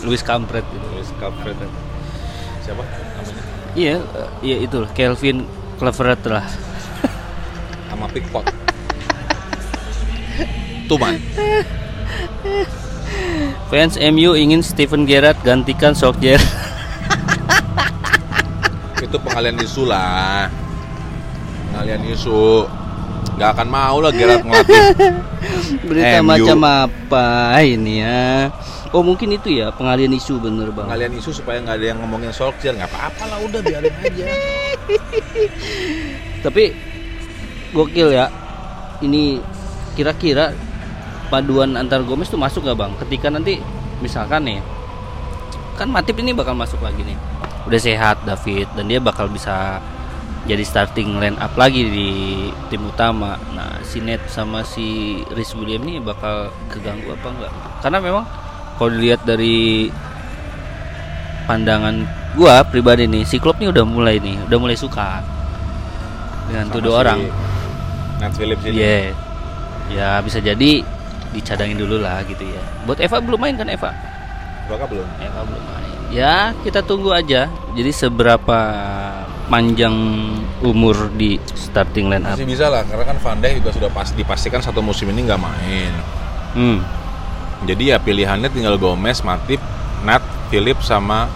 Lewis 0.07 0.23
Kampret 0.23 0.63
gitu. 0.71 0.87
Terus 0.95 1.11
Calvert. 1.19 1.59
Siapa 2.63 2.83
namanya? 2.85 3.43
Iya, 3.75 3.97
eh, 3.99 4.31
iya 4.45 4.57
itu 4.63 4.77
lah, 4.79 4.91
Kelvin 4.95 5.49
Clavert 5.81 6.23
lah. 6.29 6.47
Sama 7.91 8.07
Pickford. 8.13 8.47
Tuman. 10.87 11.17
Fans 13.73 13.97
MU 13.99 14.37
ingin 14.37 14.61
Steven 14.63 15.09
Gerrard 15.09 15.41
gantikan 15.43 15.97
Solskjaer. 15.97 16.39
Itu 19.01 19.17
pengalian 19.19 19.59
isu 19.59 19.89
lah. 19.89 20.47
Pengalian 21.73 22.03
isu. 22.13 22.69
Gak 23.35 23.51
akan 23.59 23.69
mau 23.69 23.97
lah 23.99 24.13
Gerard 24.15 24.47
ngelatih. 24.47 24.83
Berita 25.91 26.19
MU. 26.23 26.27
macam 26.31 26.59
apa 26.65 27.27
ini 27.67 28.01
ya? 28.01 28.51
Oh 28.95 29.03
mungkin 29.03 29.35
itu 29.35 29.59
ya 29.59 29.75
pengalian 29.75 30.15
isu 30.15 30.39
bener 30.39 30.71
bang. 30.71 30.87
Pengalian 30.87 31.19
isu 31.19 31.35
supaya 31.35 31.59
nggak 31.59 31.77
ada 31.83 31.87
yang 31.91 31.99
ngomongin 31.99 32.31
Solskjaer. 32.31 32.79
Nggak 32.79 32.95
apa-apa 32.95 33.23
lah 33.27 33.39
udah 33.43 33.61
biarin 33.61 33.91
aja. 33.91 34.27
Tapi 36.47 36.65
gokil 37.75 38.15
ya. 38.15 38.31
Ini 39.03 39.43
kira-kira 39.99 40.55
paduan 41.29 41.75
antar 41.75 42.07
Gomez 42.07 42.31
tuh 42.31 42.39
masuk 42.39 42.63
gak 42.63 42.79
bang? 42.79 42.95
Ketika 43.03 43.27
nanti 43.29 43.59
misalkan 43.99 44.47
nih, 44.47 44.59
kan 45.75 45.91
Matip 45.91 46.15
ini 46.23 46.31
bakal 46.31 46.55
masuk 46.55 46.79
lagi 46.79 47.03
nih. 47.03 47.19
Udah 47.67 47.81
sehat 47.83 48.23
David 48.23 48.71
dan 48.79 48.87
dia 48.87 49.03
bakal 49.03 49.27
bisa 49.27 49.83
jadi 50.45 50.61
starting 50.61 51.17
line 51.17 51.41
up 51.41 51.57
lagi 51.57 51.89
di 51.89 52.09
tim 52.69 52.85
utama. 52.85 53.41
Nah, 53.57 53.81
si 53.81 54.05
Net 54.05 54.21
sama 54.29 54.61
si 54.61 55.21
Rhys 55.33 55.57
William 55.57 55.81
ini 55.89 56.05
bakal 56.05 56.53
keganggu 56.69 57.17
apa 57.17 57.29
enggak? 57.33 57.53
Karena 57.81 57.99
memang 58.01 58.25
kalau 58.77 58.91
dilihat 58.93 59.25
dari 59.25 59.89
pandangan 61.49 62.05
gua 62.37 62.61
pribadi 62.65 63.09
nih, 63.09 63.25
si 63.25 63.41
Klopp 63.41 63.57
nih 63.61 63.73
udah 63.73 63.85
mulai 63.89 64.21
nih, 64.21 64.37
udah 64.49 64.59
mulai 64.61 64.77
suka 64.77 65.25
dengan 66.49 66.69
tuh 66.69 66.81
dua 66.85 66.93
si 66.93 67.01
orang. 67.01 67.21
Nat 68.21 68.33
Phillips 68.37 68.65
ini. 68.69 68.77
Iya. 68.77 69.01
Ya 69.93 70.09
bisa 70.25 70.41
jadi 70.41 70.81
dicadangin 71.33 71.77
dulu 71.77 72.01
lah 72.01 72.21
gitu 72.29 72.45
ya. 72.45 72.63
Buat 72.85 73.01
Eva 73.01 73.21
belum 73.21 73.41
main 73.41 73.57
kan 73.57 73.69
Eva? 73.69 73.93
Bakal 74.69 74.87
belum? 74.93 75.09
Eva 75.21 75.41
belum 75.45 75.63
main. 75.73 75.93
Ya 76.13 76.53
kita 76.65 76.85
tunggu 76.85 77.13
aja. 77.17 77.49
Jadi 77.75 77.91
seberapa 77.91 78.61
panjang 79.47 79.95
umur 80.65 81.13
di 81.15 81.37
starting 81.53 82.09
line 82.09 82.25
up? 82.25 82.37
Masih 82.37 82.49
bisa 82.49 82.73
lah, 82.73 82.83
karena 82.89 83.05
kan 83.05 83.17
Van 83.21 83.39
Dijk 83.41 83.61
juga 83.61 83.71
sudah 83.77 83.91
pas 83.93 84.09
dipastikan 84.11 84.61
satu 84.65 84.81
musim 84.81 85.11
ini 85.13 85.25
nggak 85.29 85.41
main. 85.41 85.93
Hmm. 86.55 86.79
Jadi 87.65 87.93
ya 87.93 87.99
pilihannya 88.01 88.49
tinggal 88.53 88.77
Gomez, 88.77 89.25
Matip, 89.25 89.61
Nat, 90.05 90.21
Phillips 90.49 90.89
sama 90.89 91.29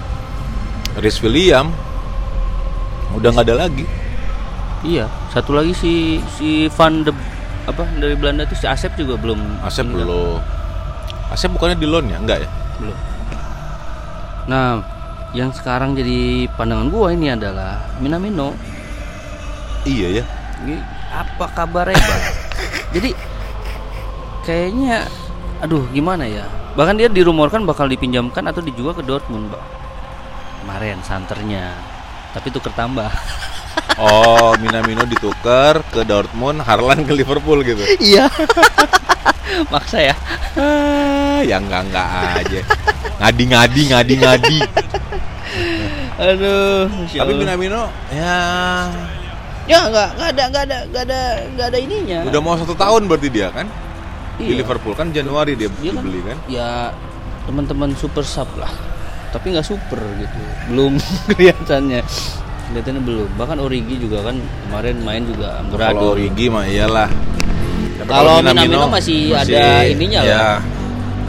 Rhys 1.00 1.20
William. 1.24 1.72
Udah 3.16 3.32
nggak 3.32 3.46
ada 3.48 3.56
lagi. 3.68 3.84
Iya, 4.86 5.10
satu 5.34 5.56
lagi 5.56 5.74
si 5.74 6.22
si 6.38 6.70
Van 6.70 7.02
de 7.02 7.10
apa 7.68 7.84
dari 8.00 8.16
Belanda 8.16 8.48
tuh 8.48 8.56
si 8.56 8.64
Asep 8.64 8.96
juga 8.96 9.18
belum 9.20 9.60
Asep 9.64 9.84
belum. 9.84 10.40
Asep 11.28 11.52
bukannya 11.52 11.76
di 11.76 11.84
loan 11.88 12.08
ya? 12.08 12.16
Enggak 12.16 12.46
ya? 12.46 12.50
belum. 12.78 12.96
Nah, 14.48 14.80
yang 15.36 15.52
sekarang 15.52 15.92
jadi 15.92 16.48
pandangan 16.56 16.88
gua 16.88 17.12
ini 17.12 17.32
adalah 17.32 17.84
Minamino. 18.00 18.56
Iya 19.84 20.22
ya. 20.22 20.24
Ini 20.64 20.76
apa 21.12 21.46
kabarnya, 21.52 21.96
Bang? 21.96 22.22
jadi 22.94 23.10
kayaknya 24.44 25.04
aduh 25.60 25.84
gimana 25.92 26.24
ya? 26.24 26.48
Bahkan 26.78 26.96
dia 26.96 27.08
dirumorkan 27.10 27.66
bakal 27.66 27.90
dipinjamkan 27.90 28.46
atau 28.48 28.64
dijual 28.64 28.96
ke 28.96 29.04
Dortmund, 29.04 29.52
Bang. 29.52 29.66
Kemarin 30.64 31.00
santernya. 31.04 31.76
Tapi 32.32 32.48
tuker 32.52 32.72
tambah. 32.72 33.08
Oh, 33.98 34.54
Minamino 34.62 35.02
ditukar 35.02 35.82
ke 35.90 36.06
Dortmund, 36.06 36.62
Harlan 36.62 37.02
ke 37.02 37.10
Liverpool 37.10 37.66
gitu. 37.66 37.82
Iya. 37.98 38.30
Maksa 39.74 39.98
ya. 39.98 40.14
Ah, 40.54 41.42
ya 41.42 41.58
enggak 41.58 41.82
enggak 41.90 42.08
aja. 42.38 42.60
Ngadi-ngadi, 43.18 43.82
ngadi-ngadi. 43.90 44.58
Aduh, 46.18 46.90
Masya 46.90 47.18
Tapi. 47.20 47.32
Minamino 47.32 47.82
ya 48.10 48.38
Ya 49.64 49.78
nggak 49.84 50.08
nggak 50.14 50.28
ada 50.30 50.42
nggak 50.48 50.62
ada 50.64 50.78
nggak 50.86 51.02
ada 51.04 51.20
nggak 51.52 51.66
ada 51.68 51.78
ininya. 51.78 52.18
udah 52.24 52.40
mau 52.40 52.54
satu 52.54 52.72
tahun 52.72 53.04
berarti 53.04 53.28
dia 53.28 53.48
kan 53.48 53.68
di 54.34 54.48
Iya. 54.48 54.58
Liverpool 54.58 54.94
kan 54.94 55.10
Januari 55.10 55.54
dia 55.54 55.68
Dia 55.70 55.92
kan- 55.92 56.00
dibeli 56.00 56.20
kan. 56.22 56.36
Ya 56.46 56.90
teman-teman 57.44 57.92
super 57.92 58.24
sub 58.24 58.48
lah. 58.54 58.72
Tapi 59.28 59.52
nggak 59.52 59.62
super 59.62 60.00
gitu. 60.16 60.40
Belum 60.66 60.96
kelihatannya. 61.28 62.00
Kelihatannya 62.66 63.02
belum. 63.02 63.28
Bahkan 63.34 63.56
Origi 63.58 63.94
juga 63.98 64.24
kan 64.24 64.36
kemarin 64.40 64.96
main 65.02 65.22
juga 65.22 65.46
Kalau 65.52 65.62
amburadul. 65.62 66.08
Origi 66.14 66.46
mah 66.48 66.64
iyalah. 66.64 67.08
Kalau 68.00 68.40
Minamino 68.40 68.88
masih 68.88 69.34
ada 69.34 69.84
ininya 69.84 70.20
ya. 70.22 70.32
lah. 70.32 70.58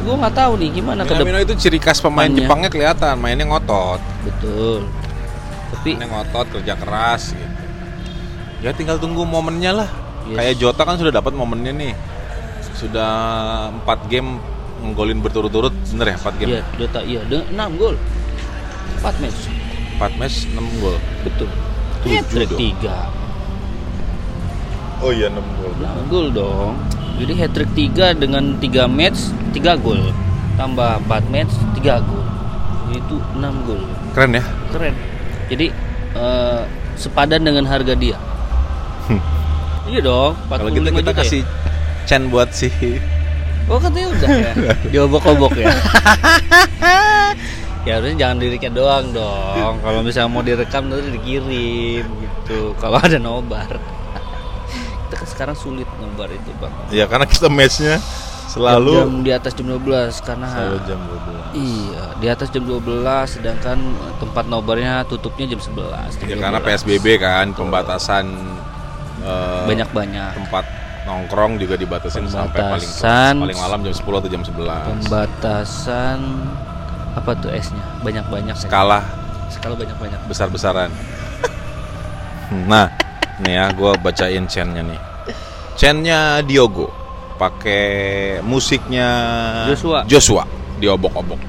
Gue 0.09 0.17
nggak 0.17 0.33
tahu 0.33 0.57
nih 0.57 0.73
gimana 0.73 1.05
ke 1.05 1.13
Minamino 1.13 1.37
itu 1.45 1.53
ciri 1.53 1.77
khas 1.77 2.01
pemain 2.01 2.25
depannya. 2.25 2.41
Jepangnya 2.41 2.69
kelihatan, 2.73 3.13
mainnya 3.21 3.45
ngotot. 3.45 4.01
Betul. 4.25 4.89
Tapi 5.69 5.93
Mainnya 5.93 6.09
ngotot, 6.09 6.49
kerja 6.49 6.73
keras 6.73 7.37
gitu. 7.37 7.53
Ya 8.65 8.73
tinggal 8.73 8.97
tunggu 8.97 9.21
momennya 9.21 9.85
lah. 9.85 9.89
Yes. 10.25 10.37
Kayak 10.41 10.55
Jota 10.57 10.81
kan 10.81 10.97
sudah 10.97 11.13
dapat 11.13 11.37
momennya 11.37 11.77
nih. 11.77 11.93
Sudah 12.73 13.13
4 13.85 14.09
game 14.09 14.41
nggolin 14.81 15.21
berturut-turut, 15.21 15.77
bener 15.93 16.09
ya 16.09 16.17
4 16.17 16.41
game? 16.41 16.49
iya 16.49 16.61
Dota 16.73 16.99
iya 17.05 17.21
de- 17.29 17.45
6 17.53 17.77
gol. 17.77 17.93
4 19.05 19.13
match. 19.21 19.45
4 20.01 20.09
match 20.17 20.49
6 20.49 20.81
gol. 20.81 20.97
Betul. 21.21 21.49
Dong. 22.01 22.57
3. 22.57 22.97
Oh 25.05 25.13
iya 25.13 25.29
6 25.29 25.37
gol. 25.37 25.73
6 25.77 26.09
gol 26.09 26.33
dong. 26.33 26.73
Jadi 27.19 27.33
hat 27.35 27.51
trick 27.51 27.71
3 27.75 28.15
dengan 28.15 28.55
3 28.57 28.87
match 28.87 29.35
3 29.51 29.83
gol. 29.83 29.99
Tambah 30.55 31.03
4 31.05 31.33
match 31.33 31.53
3 31.77 32.07
gol. 32.07 32.25
Itu 32.95 33.19
6 33.35 33.67
gol. 33.67 33.83
Keren 34.15 34.39
ya? 34.39 34.43
Keren. 34.71 34.95
Jadi 35.51 35.67
eh, 36.15 36.61
sepadan 36.95 37.43
dengan 37.43 37.67
harga 37.67 37.93
dia. 37.93 38.17
Iya 39.89 40.01
dong, 40.05 40.37
45 40.45 40.53
Kalau 40.53 40.69
kita 40.69 40.89
kita 40.93 41.01
juta 41.01 41.11
ya? 41.11 41.17
kasih 41.17 41.41
Chen 42.05 42.23
buat 42.29 42.49
si 42.53 42.69
Oh 43.69 43.77
katanya 43.77 44.07
udah 44.13 44.29
ya. 44.29 44.53
Diobok-obok 44.93 45.53
ya. 45.57 45.69
ya 47.85 48.01
harusnya 48.01 48.17
jangan 48.25 48.37
dirikan 48.41 48.73
doang 48.73 49.13
dong. 49.13 49.77
Kalau 49.81 50.01
misalnya 50.01 50.29
mau 50.29 50.41
direkam 50.41 50.89
nanti 50.89 51.13
dikirim 51.13 52.05
gitu. 52.05 52.73
Kalau 52.81 52.97
ada 52.97 53.17
nobar. 53.21 53.77
Kita 55.09 55.25
kan 55.25 55.27
sekarang 55.27 55.55
sulit 55.57 55.89
nobar 55.97 56.29
itu, 56.29 56.53
Bang. 56.61 56.69
Ya 56.93 57.09
karena 57.09 57.25
kita 57.25 57.49
matchnya 57.49 57.97
selalu 58.49 58.93
jam 58.93 59.11
di 59.25 59.31
atas 59.33 59.53
jam 59.57 59.65
12 59.69 60.25
karena 60.25 60.47
selalu 60.49 60.77
jam 60.85 60.99
12. 61.01 61.57
Iya, 61.57 62.05
di 62.17 62.27
atas 62.29 62.47
jam 62.53 62.63
12 62.65 63.25
sedangkan 63.25 63.77
tempat 64.21 64.45
nobarnya 64.45 65.05
tutupnya 65.05 65.49
jam 65.49 65.61
11. 65.61 66.13
jam 66.17 66.29
Ya 66.29 66.37
karena 66.37 66.61
12. 66.61 66.65
PSBB 66.65 67.05
kan 67.21 67.53
pembatasan 67.53 68.25
eh, 69.21 69.65
banyak-banyak. 69.65 70.45
tempat 70.45 70.65
nongkrong 71.09 71.57
juga 71.57 71.73
dibatasin 71.73 72.29
sampai 72.29 72.77
paling 72.77 72.91
paling 73.49 73.57
malam 73.57 73.79
jam 73.81 73.93
10 73.97 74.05
atau 74.05 74.29
jam 74.29 74.41
11. 74.45 75.09
Pembatasan 75.09 76.17
apa 77.17 77.31
tuh 77.37 77.49
S-nya? 77.49 77.81
Banyak-banyak 78.05 78.53
ya. 78.53 78.65
Skala 78.69 79.01
Skala 79.49 79.73
banyak-banyak. 79.73 80.21
besar-besaran. 80.29 80.93
nah, 82.69 82.93
nih 83.43 83.53
ya 83.55 83.65
gua 83.73 83.95
bacain 83.99 84.45
chainnya 84.47 84.83
nih. 84.83 84.99
Chainnya 85.79 86.43
Diogo 86.43 86.91
pakai 87.39 88.39
musiknya 88.43 89.07
Joshua. 89.71 90.03
Joshua 90.03 90.43
diobok-obok. 90.79 91.39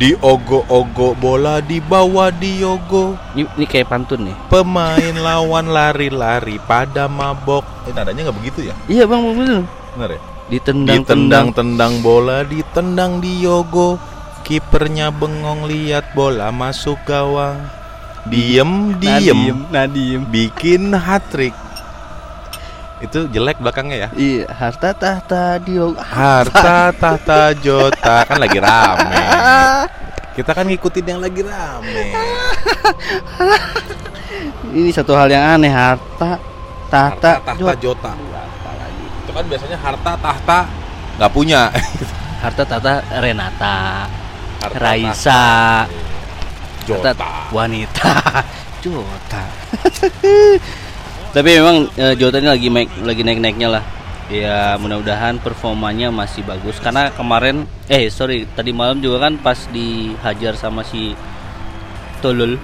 Diogo-ogo 0.00 1.12
bola 1.12 1.60
dibawa 1.60 2.32
Diogo. 2.32 3.20
Ini, 3.36 3.44
ini 3.60 3.66
kayak 3.68 3.92
pantun 3.92 4.32
nih. 4.32 4.36
Pemain 4.48 5.12
lawan 5.12 5.68
lari-lari 5.68 6.56
pada 6.64 7.04
mabok. 7.04 7.60
Eh, 7.84 7.92
nadanya 7.92 8.32
nggak 8.32 8.38
begitu 8.40 8.72
ya? 8.72 8.74
Iya, 8.88 9.04
Bang, 9.04 9.28
bener. 9.36 9.68
Benar 9.92 10.16
ya? 10.16 10.20
Ditendang-tendang. 10.48 11.52
Ditendang-tendang 11.52 11.92
bola, 12.00 12.40
ditendang 12.48 13.20
Diogo. 13.20 14.00
Kipernya 14.40 15.12
bengong 15.12 15.68
lihat 15.68 16.16
bola 16.16 16.48
masuk 16.48 16.96
gawang. 17.04 17.60
Diem, 18.28 19.00
diem, 19.00 19.64
Nadiem. 19.72 20.20
bikin 20.28 20.92
hat 20.92 21.24
trick. 21.32 21.56
Itu 23.00 23.24
jelek 23.32 23.56
belakangnya 23.64 23.96
ya. 23.96 24.08
Iya, 24.12 24.44
harta 24.52 24.92
tahta 24.92 25.56
Diogo. 25.56 25.96
Harta 25.96 26.92
tahta 27.00 27.56
Jota 27.56 28.28
kan 28.28 28.36
lagi 28.36 28.60
rame. 28.60 29.24
Kita 30.36 30.52
kan 30.52 30.68
ngikutin 30.68 31.04
yang 31.08 31.20
lagi 31.24 31.40
rame. 31.40 32.12
Ini 34.76 34.92
satu 34.92 35.16
hal 35.16 35.32
yang 35.32 35.56
aneh, 35.56 35.72
harta 35.72 36.36
tahta, 36.92 37.40
Harta 37.40 37.56
tahta 37.56 37.72
Jota. 37.80 38.12
Itu 39.24 39.30
kan 39.32 39.44
biasanya 39.48 39.80
harta 39.80 40.12
tahta 40.20 40.58
nggak 41.16 41.32
punya. 41.32 41.72
Harta 42.44 42.68
tahta 42.68 43.00
Renata, 43.16 44.04
Harta 44.60 44.76
Raisa, 44.76 45.88
Jota. 46.90 47.14
Wanita, 47.54 48.12
Jota. 48.82 49.42
Tapi 51.34 51.50
memang 51.62 51.86
eh, 51.94 52.14
Jota 52.18 52.42
ini 52.42 52.50
lagi 52.50 52.66
naik 52.66 52.90
lagi 53.06 53.22
naik-naiknya 53.22 53.68
lah. 53.70 53.84
Ya 54.30 54.78
mudah-mudahan 54.78 55.42
performanya 55.42 56.10
masih 56.14 56.46
bagus 56.46 56.78
karena 56.78 57.10
kemarin 57.10 57.66
eh 57.90 58.06
sorry 58.10 58.46
tadi 58.46 58.70
malam 58.70 59.02
juga 59.02 59.26
kan 59.26 59.34
pas 59.34 59.58
dihajar 59.74 60.54
sama 60.54 60.86
si 60.86 61.18
Tolol 62.22 62.54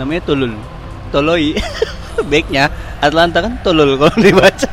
namanya 0.00 0.24
Tolol 0.24 0.56
Toloi 1.12 1.52
backnya 2.32 2.72
Atlanta 3.04 3.44
kan 3.44 3.60
Tolol 3.60 4.00
kalau 4.00 4.16
dibaca 4.16 4.72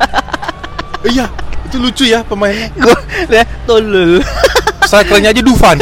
Iya, 1.03 1.27
itu 1.67 1.77
lucu 1.83 2.07
ya 2.07 2.23
pemainnya. 2.23 2.71
gue 2.79 2.95
lihat 3.27 3.51
Tolol 3.67 4.23
Strikernya 4.87 5.35
aja 5.35 5.41
Dufan. 5.43 5.77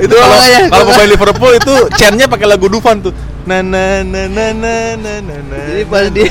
Itu 0.00 0.14
kalau 0.14 0.38
kalau 0.70 0.84
pemain 0.94 1.08
Liverpool 1.10 1.52
itu 1.58 1.74
chantnya 1.98 2.30
pakai 2.30 2.46
lagu 2.46 2.70
Dufan 2.70 3.02
tuh. 3.02 3.10
Nenen. 3.42 4.06
Nenen. 4.06 5.02
Jadi 5.50 5.82
pas 5.90 6.06
di 6.06 6.22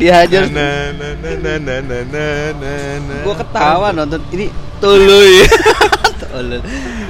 dihajar. 0.00 0.48
Gue 3.20 3.34
ketawa 3.36 3.92
nonton 3.92 4.24
ini 4.32 4.48
tuluy. 4.80 5.44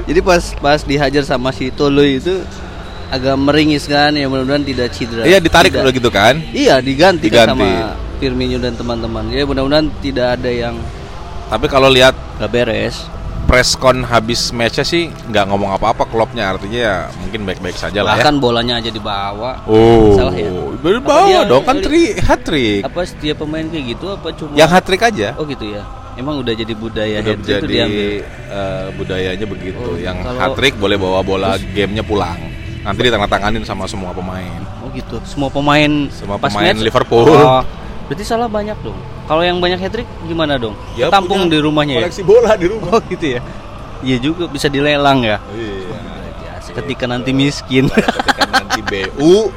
Jadi 0.05 0.21
pas 0.21 0.43
pas 0.59 0.83
dihajar 0.83 1.23
sama 1.23 1.55
si 1.55 1.71
tuluy 1.71 2.19
itu 2.19 2.43
agak 3.15 3.39
meringis 3.39 3.87
kan 3.87 4.11
ya 4.11 4.27
mudah-mudahan 4.27 4.67
tidak 4.67 4.91
cedera. 4.91 5.23
Iya 5.23 5.39
ditarik 5.39 5.71
udah 5.71 5.93
gitu 5.95 6.11
kan? 6.11 6.43
Iya 6.51 6.83
diganti, 6.83 7.31
diganti. 7.31 7.55
Kan 7.55 7.95
sama 7.95 7.95
Firmino 8.19 8.59
dan 8.59 8.75
teman-teman. 8.75 9.31
Ya 9.31 9.47
mudah-mudahan 9.47 9.87
tidak 10.03 10.41
ada 10.41 10.51
yang 10.51 10.75
tapi 11.47 11.71
kalau 11.71 11.93
lihat 11.93 12.17
nggak 12.41 12.51
beres 12.51 13.07
press 13.55 13.79
con 13.79 14.03
habis 14.03 14.51
matchnya 14.51 14.83
sih 14.83 15.07
nggak 15.31 15.47
ngomong 15.47 15.79
apa-apa 15.79 16.11
klubnya 16.11 16.51
artinya 16.51 16.75
ya 16.75 16.97
mungkin 17.23 17.47
baik-baik 17.47 17.79
saja 17.79 18.03
lah 18.03 18.19
ya. 18.19 18.27
Bahkan 18.27 18.43
bolanya 18.43 18.83
aja 18.83 18.91
dibawa. 18.91 19.63
Oh, 19.71 20.19
Salah 20.19 20.35
ya? 20.35 20.51
Dia- 20.83 21.47
dong 21.47 21.63
kan 21.63 21.79
tri 21.79 22.19
hat 22.19 22.43
trick. 22.43 22.83
Apa 22.83 23.07
setiap 23.07 23.47
pemain 23.47 23.63
kayak 23.63 23.95
gitu 23.95 24.11
apa 24.11 24.35
cuma 24.35 24.59
Yang 24.59 24.71
hat 24.75 24.83
trick 24.83 25.03
aja. 25.07 25.39
Oh 25.39 25.47
gitu 25.47 25.71
ya. 25.71 25.87
Emang 26.19 26.43
udah 26.43 26.51
jadi 26.51 26.75
budaya 26.75 27.23
udah 27.23 27.31
hat-trick 27.31 27.63
jadi 27.63 27.67
diambil. 27.71 28.11
eh, 28.27 28.87
budayanya 28.99 29.47
begitu. 29.47 29.79
Oh, 29.79 29.95
yang 29.95 30.19
kalau- 30.19 30.43
hat 30.43 30.51
trick 30.59 30.75
boleh 30.75 30.99
bawa 30.99 31.23
bola 31.23 31.55
gamenya 31.55 32.03
pulang. 32.03 32.39
Nanti 32.83 33.07
ditandatanganin 33.07 33.63
sama 33.63 33.87
semua 33.87 34.11
pemain. 34.11 34.67
Oh 34.83 34.91
gitu. 34.91 35.23
Semua 35.23 35.47
pemain 35.47 36.11
Semua 36.11 36.43
pas 36.43 36.51
pemain 36.51 36.75
match- 36.75 36.83
Liverpool. 36.83 37.31
Oh, 37.31 37.63
berarti 38.11 38.27
salah 38.27 38.51
banyak 38.51 38.75
dong. 38.83 38.99
Kalau 39.25 39.41
yang 39.41 39.57
banyak 39.57 39.81
hat 39.81 39.89
trick 39.91 40.09
gimana 40.25 40.61
dong? 40.61 40.77
Ya, 40.95 41.09
Tampung 41.09 41.49
di 41.49 41.57
rumahnya 41.57 41.97
ya. 41.97 42.01
Koleksi 42.05 42.23
bola 42.23 42.53
di 42.55 42.67
rumah. 42.69 42.89
Oh 42.93 43.01
gitu 43.09 43.27
ya. 43.37 43.41
Iya 44.05 44.17
juga 44.21 44.45
bisa 44.47 44.69
dilelang 44.69 45.25
ya. 45.25 45.41
Iya. 45.49 45.97
Ketika 46.77 47.09
nanti 47.09 47.33
miskin. 47.33 47.89
Pada 47.89 48.09
ketika 48.13 48.45
nanti 48.51 48.81
BU 48.85 49.49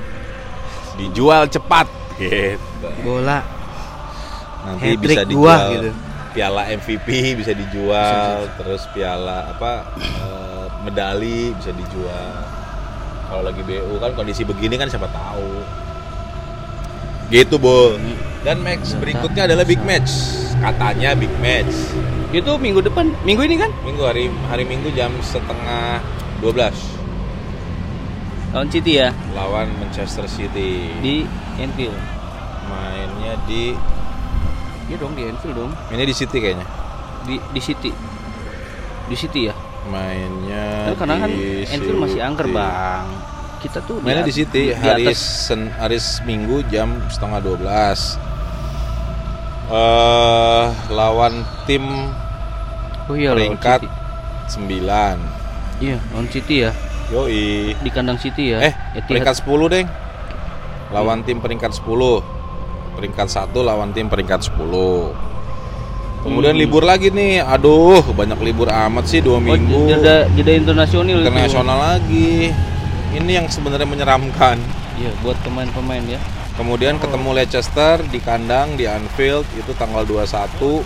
dijual 0.97 1.45
cepat 1.47 1.87
gitu. 2.15 2.57
Bola 3.03 3.43
Nanti 4.67 4.99
bisa 4.99 5.23
gua, 5.23 5.27
dijual 5.27 5.63
gitu. 5.71 5.89
piala 6.35 6.61
MVP 6.67 7.07
bisa 7.39 7.55
dijual, 7.55 8.45
terus 8.59 8.83
piala 8.91 9.47
apa 9.47 9.87
eh, 9.95 10.65
medali 10.83 11.55
bisa 11.55 11.71
dijual. 11.71 12.35
Kalau 13.27 13.41
lagi 13.43 13.63
BU 13.63 13.95
kan 13.97 14.11
kondisi 14.11 14.43
begini 14.43 14.75
kan 14.75 14.87
siapa 14.87 15.07
tahu. 15.07 15.63
Gitu, 17.27 17.55
Bu. 17.59 17.99
Dan 18.47 18.63
match 18.63 18.95
berikutnya 18.95 19.43
adalah 19.43 19.67
big 19.67 19.83
match. 19.83 20.11
Katanya 20.63 21.11
big 21.11 21.31
match. 21.43 21.75
itu 22.27 22.51
minggu 22.59 22.83
depan, 22.83 23.11
minggu 23.23 23.39
ini 23.47 23.55
kan? 23.55 23.71
Minggu 23.87 24.03
hari 24.03 24.27
hari 24.51 24.67
Minggu 24.67 24.91
jam 24.91 25.15
setengah 25.23 26.03
12 26.43 26.75
Lawan 28.51 28.67
City 28.67 28.99
ya 28.99 29.15
lawan 29.31 29.71
Manchester 29.79 30.27
City. 30.27 30.91
di 30.99 31.23
Anfield. 31.55 31.95
Mainnya 32.67 33.39
di 33.47 33.71
Iya 34.87 34.95
dong 34.99 35.15
di 35.15 35.23
Anfield 35.23 35.55
dong. 35.55 35.71
ini 35.91 36.03
di 36.03 36.15
City 36.15 36.37
kayaknya. 36.39 36.67
Di 37.27 37.39
di 37.39 37.61
City. 37.63 37.91
Di 39.07 39.15
City 39.15 39.47
ya. 39.47 39.55
Mainnya 39.87 40.95
karena 40.99 41.27
kan 41.27 41.31
Anfield 41.63 41.99
masih 41.99 42.19
angker. 42.23 42.47
Bang. 42.51 43.07
Kita 43.57 43.81
tuh 43.81 43.97
Mainnya 43.99 44.21
di 44.21 44.29
at- 44.29 44.37
City 44.37 44.63
di 44.65 44.73
hari 44.73 45.05
atas 45.05 45.19
sen, 45.49 45.73
hari 45.73 45.97
Minggu 46.23 46.61
jam 46.67 47.01
setengah 47.07 47.41
12 47.41 48.21
eh 49.67 50.65
lawan 50.89 51.33
tim 51.65 51.83
Oh 53.07 53.15
iya 53.15 53.31
peringkat. 53.31 53.83
9 54.47 54.63
Iya, 55.77 55.97
lawan 56.09 56.27
City 56.27 56.63
ya. 56.63 56.71
Yoi 57.07 57.75
Di 57.77 57.89
kandang 57.89 58.15
City 58.15 58.51
ya. 58.51 58.59
Eh 58.61 58.73
Etihad. 58.93 59.07
peringkat 59.09 59.35
10 59.41 59.67
deng 59.67 59.87
Lawan 60.89 61.19
tim 61.21 61.37
peringkat 61.37 61.75
10 61.75 62.23
Peringkat 62.93 63.27
1 63.27 63.51
lawan 63.59 63.91
tim 63.91 64.07
peringkat 64.07 64.39
10 64.45 64.55
Kemudian 66.17 66.51
Hmm. 66.51 66.61
libur 66.61 66.81
lagi 66.81 67.07
nih 67.09 67.39
Aduh 67.39 68.01
banyak 68.09 68.39
libur 68.41 68.67
amat 68.67 69.05
sih 69.05 69.19
dua 69.19 69.35
Oh, 69.35 69.39
minggu 69.39 69.87
jeda 69.87 70.27
jeda 70.29 70.51
internasional 70.53 71.13
itu. 71.13 71.23
Internasional 71.23 71.77
lagi 71.77 72.51
Ini 73.17 73.31
yang 73.41 73.47
sebenarnya 73.49 73.89
menyeramkan 73.89 74.61
Iya, 74.97 75.13
buat 75.21 75.37
pemain-pemain 75.45 76.01
ya. 76.09 76.17
Kemudian 76.57 76.97
ketemu 76.97 77.37
Leicester 77.37 78.01
di 78.09 78.17
kandang 78.17 78.73
di 78.73 78.89
Anfield 78.89 79.45
itu 79.53 79.69
tanggal 79.77 80.01
21 80.09 80.81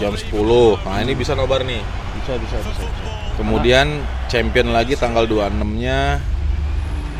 jam 0.00 0.16
10. 0.16 0.80
Nah, 0.80 0.98
ini 1.04 1.12
bisa 1.12 1.36
nobar 1.36 1.60
nih. 1.60 1.84
Bisa 2.16 2.40
bisa 2.40 2.56
bisa. 2.56 2.80
bisa. 2.88 3.08
Kemudian 3.36 4.00
champion 4.32 4.72
lagi 4.72 4.96
tanggal 4.96 5.28
26-nya 5.28 6.24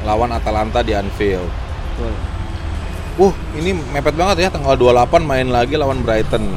lawan 0.09 0.33
Atalanta 0.33 0.81
di 0.81 0.97
Anfield. 0.97 1.45
Betul. 1.45 2.13
Uh, 3.21 3.35
ini 3.61 3.77
mepet 3.77 4.17
banget 4.17 4.37
ya 4.39 4.49
tanggal 4.49 4.81
28 4.81 5.21
main 5.21 5.53
lagi 5.53 5.77
lawan 5.77 6.01
Brighton. 6.01 6.57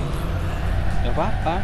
Gak 1.03 1.11
apa-apa. 1.11 1.55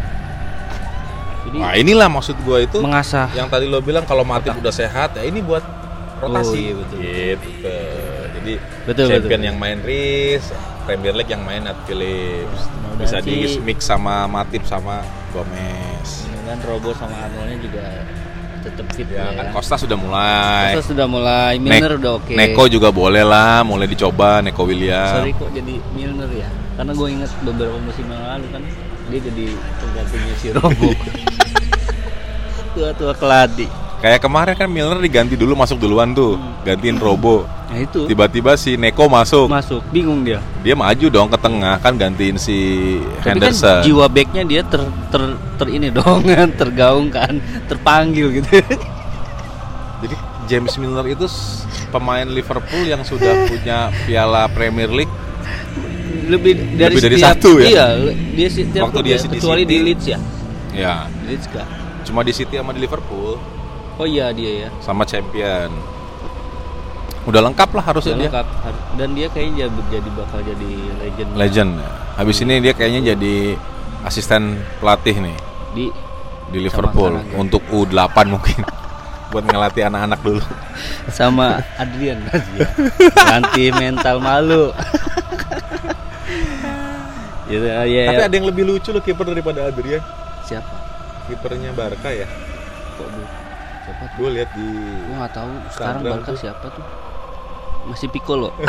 Jadi 1.47 1.56
Nah, 1.56 1.71
inilah 1.80 2.12
maksud 2.12 2.36
gua 2.43 2.60
itu 2.60 2.84
mengasah 2.84 3.32
yang 3.32 3.47
tadi 3.47 3.63
lo 3.63 3.80
bilang 3.80 4.04
kalau 4.04 4.28
Matip 4.28 4.60
udah 4.60 4.75
sehat 4.75 5.15
ya 5.15 5.23
ini 5.23 5.39
buat 5.39 5.79
rotasi. 6.19 6.47
Oh, 6.47 6.55
iya, 6.55 6.73
betul. 6.75 6.99
Gitu. 6.99 7.77
Jadi 8.29 8.53
Betul, 8.86 9.05
champion 9.08 9.25
betul. 9.36 9.47
yang 9.47 9.58
main 9.58 9.79
Riz, 9.82 10.45
Premier 10.84 11.13
League 11.13 11.27
yang 11.27 11.43
main 11.43 11.62
Nat 11.62 11.79
Phillips. 11.84 12.62
Bisa 12.95 13.17
di 13.19 13.36
mix 13.62 13.84
sama 13.84 14.27
Matip 14.27 14.63
sama 14.63 14.99
Gomez. 15.32 16.27
dan 16.43 16.58
Robo 16.65 16.89
sama 16.91 17.13
Arnoldnya 17.21 17.58
juga 17.60 17.86
tetap 18.60 18.86
fit 18.91 19.05
Ya, 19.08 19.21
ya. 19.21 19.38
kan 19.38 19.45
Costa 19.53 19.75
sudah 19.77 19.95
mulai. 19.95 20.73
Costa 20.73 20.91
sudah 20.91 21.05
mulai, 21.05 21.53
Milner 21.55 21.95
udah 21.95 22.12
oke. 22.17 22.34
Neko 22.34 22.63
juga 22.67 22.89
boleh 22.89 23.21
lah, 23.21 23.62
mulai 23.62 23.86
dicoba 23.86 24.41
Neko 24.41 24.65
William. 24.65 25.13
Sorry 25.15 25.32
kok 25.32 25.47
jadi 25.53 25.77
Milner 25.93 26.27
ya. 26.34 26.49
Karena 26.75 26.91
gue 26.91 27.08
ingat 27.12 27.32
beberapa 27.39 27.77
musim 27.77 28.03
yang 28.03 28.23
lalu 28.25 28.47
kan 28.49 28.63
dia 29.10 29.19
jadi 29.21 29.45
penggantinya 29.77 30.34
si 30.36 30.47
Robo. 30.51 30.89
Tua-tua 32.73 33.13
keladi. 33.13 33.67
Kayak 34.00 34.24
kemarin 34.24 34.56
kan 34.56 34.68
Milner 34.68 34.96
diganti 34.98 35.36
dulu 35.36 35.54
masuk 35.54 35.76
duluan 35.76 36.16
tuh, 36.16 36.40
gantiin 36.64 36.96
Robo. 36.96 37.44
Nah 37.68 37.78
itu 37.78 38.08
Tiba-tiba 38.08 38.56
si 38.56 38.74
Neko 38.74 39.06
masuk. 39.06 39.46
masuk, 39.46 39.84
bingung 39.92 40.24
dia. 40.24 40.40
Dia 40.64 40.72
maju 40.72 41.06
dong 41.06 41.28
ke 41.28 41.36
tengah 41.36 41.76
kan 41.78 41.94
gantiin 41.94 42.40
si 42.40 42.58
Tapi 43.20 43.44
kan 43.44 43.52
Henderson. 43.52 43.84
jiwa 43.84 44.08
backnya 44.08 44.44
dia 44.44 44.62
ter, 44.64 44.80
ter, 45.12 45.22
ter 45.60 45.68
ini 45.68 45.92
dong, 45.92 46.24
tergaung 46.60 47.12
kan, 47.12 47.44
terpanggil 47.68 48.40
gitu. 48.40 48.64
Jadi 50.02 50.16
James 50.48 50.74
Milner 50.80 51.06
itu 51.06 51.28
pemain 51.92 52.24
Liverpool 52.24 52.88
yang 52.88 53.04
sudah 53.04 53.46
punya 53.46 53.92
Piala 54.08 54.48
Premier 54.48 54.88
League. 54.88 55.12
Lebih 56.26 56.56
dari, 56.78 56.94
Lebih 56.94 57.04
dari 57.04 57.18
setiap- 57.18 57.36
satu 57.36 57.52
ya? 57.60 57.68
Iya, 57.68 57.86
dia 58.32 58.48
setiap 58.48 58.84
Waktu 58.88 59.00
dia 59.02 59.12
ya, 59.12 59.18
di 59.20 59.40
City. 59.42 59.66
di 59.66 59.78
Leeds 59.84 60.06
ya. 60.08 60.20
Ya, 60.72 60.96
Leeds 61.28 61.52
kah? 61.52 61.68
cuma 62.00 62.24
di 62.24 62.34
City 62.34 62.58
sama 62.58 62.74
di 62.74 62.82
Liverpool 62.82 63.38
Oh 64.00 64.08
iya 64.08 64.32
dia 64.32 64.66
ya. 64.66 64.70
sama 64.80 65.04
champion. 65.04 65.68
Udah 67.28 67.44
lengkap 67.44 67.70
lah 67.76 67.84
harusnya 67.84 68.16
Udah 68.16 68.22
dia. 68.24 68.30
lengkap. 68.32 68.48
Dan 68.96 69.10
dia 69.12 69.28
kayaknya 69.28 69.68
jadi, 69.92 70.10
bakal 70.16 70.40
jadi 70.40 70.70
legend 71.04 71.30
Legend. 71.36 71.72
Habis 72.16 72.38
ini 72.42 72.54
dia 72.64 72.72
kayaknya 72.72 73.14
jadi 73.14 73.60
asisten 74.08 74.56
pelatih 74.80 75.20
nih 75.20 75.36
di 75.76 75.86
di 76.50 76.58
Liverpool 76.64 77.20
sana, 77.20 77.28
gitu. 77.28 77.36
untuk 77.36 77.62
U8 77.68 78.16
mungkin 78.34 78.64
buat 79.30 79.44
ngelatih 79.46 79.84
anak-anak 79.92 80.20
dulu. 80.24 80.42
sama 81.12 81.60
Adrian 81.76 82.24
ya. 82.24 82.32
Ganti 83.30 83.70
mental 83.76 84.18
malu. 84.24 84.72
Gitu, 87.50 87.66
ya, 87.66 87.82
ya, 87.84 88.14
Tapi 88.14 88.24
ada 88.30 88.36
yang 88.38 88.48
lebih 88.48 88.64
lucu 88.64 88.90
loh 88.94 89.02
kiper 89.02 89.26
daripada 89.28 89.68
Adrian. 89.68 90.02
siapa? 90.46 90.70
Kipernya 91.28 91.76
Barca 91.76 92.10
ya. 92.10 92.26
Kok 92.98 93.08
bu? 93.10 93.22
Siapa 94.00 94.16
tuh? 94.16 94.20
Gue 94.24 94.30
lihat 94.32 94.50
di 94.56 94.68
Gue 95.04 95.16
nggak 95.20 95.34
tahu. 95.36 95.52
Sekarang 95.76 96.02
Barca 96.08 96.32
tuh. 96.32 96.40
siapa 96.40 96.66
tuh? 96.72 96.84
Masih 97.92 98.08
Piccolo. 98.08 98.50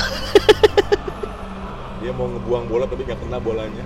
dia 2.03 2.11
mau 2.17 2.27
ngebuang 2.27 2.65
bola 2.67 2.85
tapi 2.91 3.07
nggak 3.07 3.21
kena 3.23 3.39
bolanya. 3.39 3.85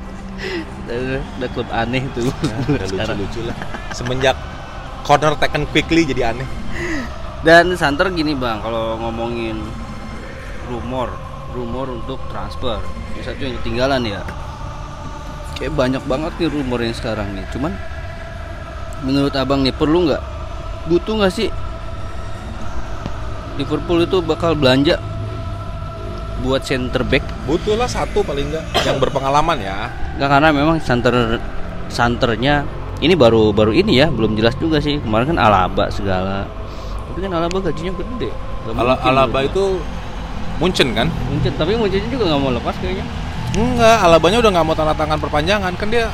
Udah 1.37 1.49
klub 1.53 1.69
aneh 1.69 2.01
tuh. 2.17 2.33
Nah, 2.33 2.87
sekarang. 2.91 3.21
lucu-lucu 3.21 3.41
lah. 3.53 3.57
Semenjak 3.93 4.37
corner 5.05 5.37
taken 5.37 5.69
quickly 5.69 6.09
jadi 6.09 6.33
aneh. 6.33 6.49
Dan 7.45 7.77
Santer 7.77 8.09
gini 8.09 8.33
bang, 8.33 8.65
kalau 8.65 8.97
ngomongin 8.97 9.61
rumor, 10.65 11.13
rumor 11.53 11.93
untuk 11.93 12.17
transfer, 12.33 12.81
ini 13.13 13.21
satu 13.21 13.45
yang 13.45 13.61
ketinggalan 13.61 14.01
ya. 14.01 14.25
Kayak 15.61 15.77
banyak 15.77 16.03
banget 16.09 16.33
nih 16.41 16.49
rumor 16.49 16.81
yang 16.81 16.97
sekarang 16.97 17.37
nih. 17.37 17.45
Cuman 17.53 17.77
menurut 19.05 19.37
abang 19.37 19.61
nih 19.61 19.77
perlu 19.77 20.09
nggak, 20.09 20.25
butuh 20.85 21.15
nggak 21.17 21.33
sih 21.33 21.49
Liverpool 23.55 24.03
itu 24.03 24.19
bakal 24.19 24.59
belanja 24.59 24.99
buat 26.43 26.61
center 26.61 27.01
back? 27.07 27.25
Butuh 27.49 27.79
lah 27.79 27.89
satu 27.89 28.21
paling 28.21 28.51
nggak 28.51 28.65
yang 28.85 28.99
berpengalaman 29.01 29.57
ya. 29.63 29.89
Nggak 30.19 30.29
karena 30.29 30.49
memang 30.53 30.77
center 30.83 31.41
santernya 31.89 32.67
ini 33.01 33.15
baru 33.17 33.55
baru 33.55 33.73
ini 33.73 34.03
ya, 34.03 34.11
belum 34.13 34.37
jelas 34.37 34.53
juga 34.61 34.83
sih. 34.83 35.01
Kemarin 35.01 35.35
kan 35.35 35.39
Alaba 35.41 35.89
segala. 35.89 36.45
Tapi 37.09 37.19
kan 37.23 37.33
Alaba 37.33 37.57
gajinya 37.63 37.93
gede. 37.97 38.31
Ala 38.75 38.99
mungkin 38.99 39.09
Alaba 39.09 39.39
itu 39.47 39.65
Munchen 40.59 40.89
kan? 40.95 41.09
Mungkin, 41.31 41.51
tapi 41.59 41.75
Munchen 41.75 42.07
juga 42.11 42.31
nggak 42.31 42.41
mau 42.43 42.53
lepas 42.53 42.75
kayaknya. 42.79 43.07
Enggak, 43.55 43.97
Alabanya 44.03 44.39
udah 44.43 44.51
nggak 44.51 44.67
mau 44.67 44.75
tanda 44.75 44.95
tangan 44.99 45.19
perpanjangan 45.23 45.73
kan 45.79 45.89
dia 45.89 46.11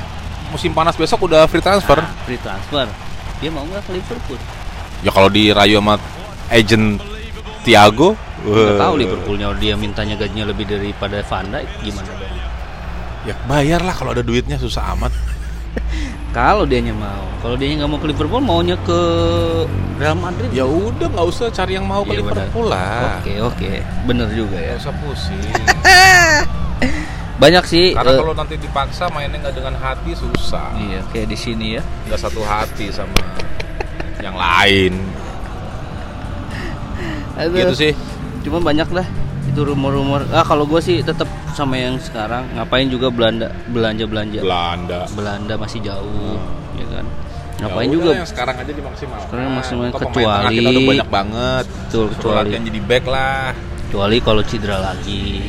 musim 0.52 0.76
panas 0.76 0.92
besok 0.92 1.24
udah 1.24 1.48
free 1.48 1.64
transfer. 1.64 1.96
Ah, 1.96 2.12
free 2.28 2.40
transfer. 2.40 2.84
Dia 3.40 3.48
mau 3.48 3.64
nggak 3.64 3.82
ke 3.88 3.96
Liverpool? 3.96 4.36
Ya 5.00 5.10
kalau 5.12 5.32
dirayu 5.32 5.80
sama 5.80 5.96
agent 6.52 7.00
Thiago, 7.64 8.16
Nggak 8.40 8.72
wah. 8.76 8.80
tahu 8.88 8.94
Liverpoolnya 9.00 9.46
dia 9.60 9.74
mintanya 9.76 10.16
gajinya 10.16 10.48
lebih 10.48 10.64
daripada 10.64 11.20
Van 11.24 11.44
Dijk 11.48 11.68
gimana 11.84 12.08
dong? 12.16 12.36
Ya 13.28 13.34
bayar 13.44 13.80
lah 13.84 13.92
kalau 13.92 14.16
ada 14.16 14.24
duitnya 14.24 14.56
susah 14.56 14.96
amat. 14.96 15.12
Kalau 16.30 16.62
dianya 16.62 16.94
mau, 16.94 17.26
kalau 17.42 17.58
dia 17.58 17.74
nggak 17.74 17.90
mau 17.90 17.98
ke 17.98 18.06
Liverpool, 18.06 18.38
maunya 18.38 18.78
ke 18.86 19.00
Real 19.98 20.14
Madrid. 20.14 20.46
Ya 20.54 20.62
udah 20.62 21.10
nggak 21.10 21.26
usah 21.26 21.50
cari 21.50 21.74
yang 21.74 21.82
mau 21.82 22.06
ke 22.06 22.14
benar. 22.14 22.46
Liverpool 22.46 22.70
lah. 22.70 23.18
Oke 23.18 23.34
oke, 23.42 23.72
bener 24.06 24.30
juga 24.30 24.54
ya. 24.54 24.78
Nggak 24.78 24.82
usah 24.86 24.94
pusing. 25.02 25.42
Banyak 27.42 27.64
sih. 27.66 27.98
Karena 27.98 28.14
eh, 28.14 28.18
kalau 28.22 28.34
nanti 28.38 28.54
dipaksa 28.62 29.10
mainnya 29.10 29.42
nggak 29.42 29.58
dengan 29.58 29.74
hati 29.82 30.14
susah. 30.14 30.70
iya 30.78 31.02
kayak 31.10 31.34
di 31.34 31.38
sini 31.38 31.66
ya. 31.74 31.82
Nggak 32.06 32.20
satu 32.22 32.46
hati 32.46 32.94
sama 32.94 33.10
yang 34.22 34.36
lain. 34.36 34.92
Aduh. 37.36 37.56
Gitu 37.56 37.74
sih. 37.74 37.92
Cuma 38.40 38.60
banyak 38.60 38.88
lah 38.90 39.06
itu 39.44 39.60
rumor-rumor. 39.60 40.28
Ah 40.30 40.42
kalau 40.42 40.64
gue 40.64 40.78
sih 40.78 41.00
tetap 41.00 41.26
sama 41.52 41.74
yang 41.74 41.96
sekarang. 41.98 42.46
Ngapain 42.54 42.86
juga 42.86 43.08
Belanda 43.08 43.50
belanja 43.66 44.04
belanja. 44.04 44.40
Belanda. 44.40 45.00
Belanda 45.10 45.54
masih 45.56 45.80
jauh, 45.80 46.36
Hmm. 46.36 46.78
ya 46.78 46.86
kan. 46.90 47.04
Ngapain 47.60 47.88
Ya 47.88 47.92
juga? 47.92 48.10
yang 48.14 48.24
sekarang 48.24 48.56
aja 48.56 48.72
dimaksimalkan. 48.72 49.26
Sekarang 49.26 49.52
maksimal, 49.52 49.84
kecuali- 49.90 50.56
kita 50.56 50.68
udah 50.70 50.84
banyak 50.86 51.08
banget. 51.10 51.64
Betul, 51.68 52.04
kecuali 52.10 52.36
latihan 52.38 52.62
jadi 52.64 52.80
back 52.82 53.04
lah. 53.06 53.44
kecuali 53.80 54.16
kalau 54.22 54.38
cedera 54.46 54.78
lagi 54.78 55.42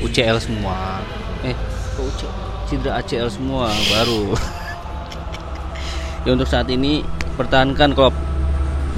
UCL 0.00 0.36
semua 0.36 1.00
eh 1.40 1.56
kok 1.96 2.04
UC 2.04 2.20
cedera 2.68 3.00
ACL 3.00 3.24
semua 3.26 3.72
baru 3.88 4.36
ya 6.24 6.30
untuk 6.30 6.44
saat 6.44 6.68
ini 6.68 7.00
pertahankan 7.40 7.96
Klopp 7.96 8.12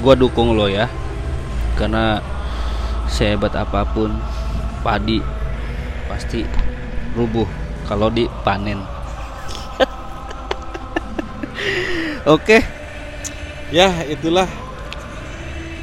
gua 0.03 0.13
dukung 0.13 0.59
lo 0.59 0.67
ya. 0.67 0.91
Karena 1.79 2.19
sehebat 3.07 3.55
apa 3.55 3.87
pun 3.87 4.11
padi 4.83 5.23
pasti 6.05 6.43
rubuh 7.15 7.47
kalau 7.87 8.11
dipanen. 8.11 8.83
Oke. 12.27 12.59
Ya, 13.73 13.89
itulah 14.05 14.45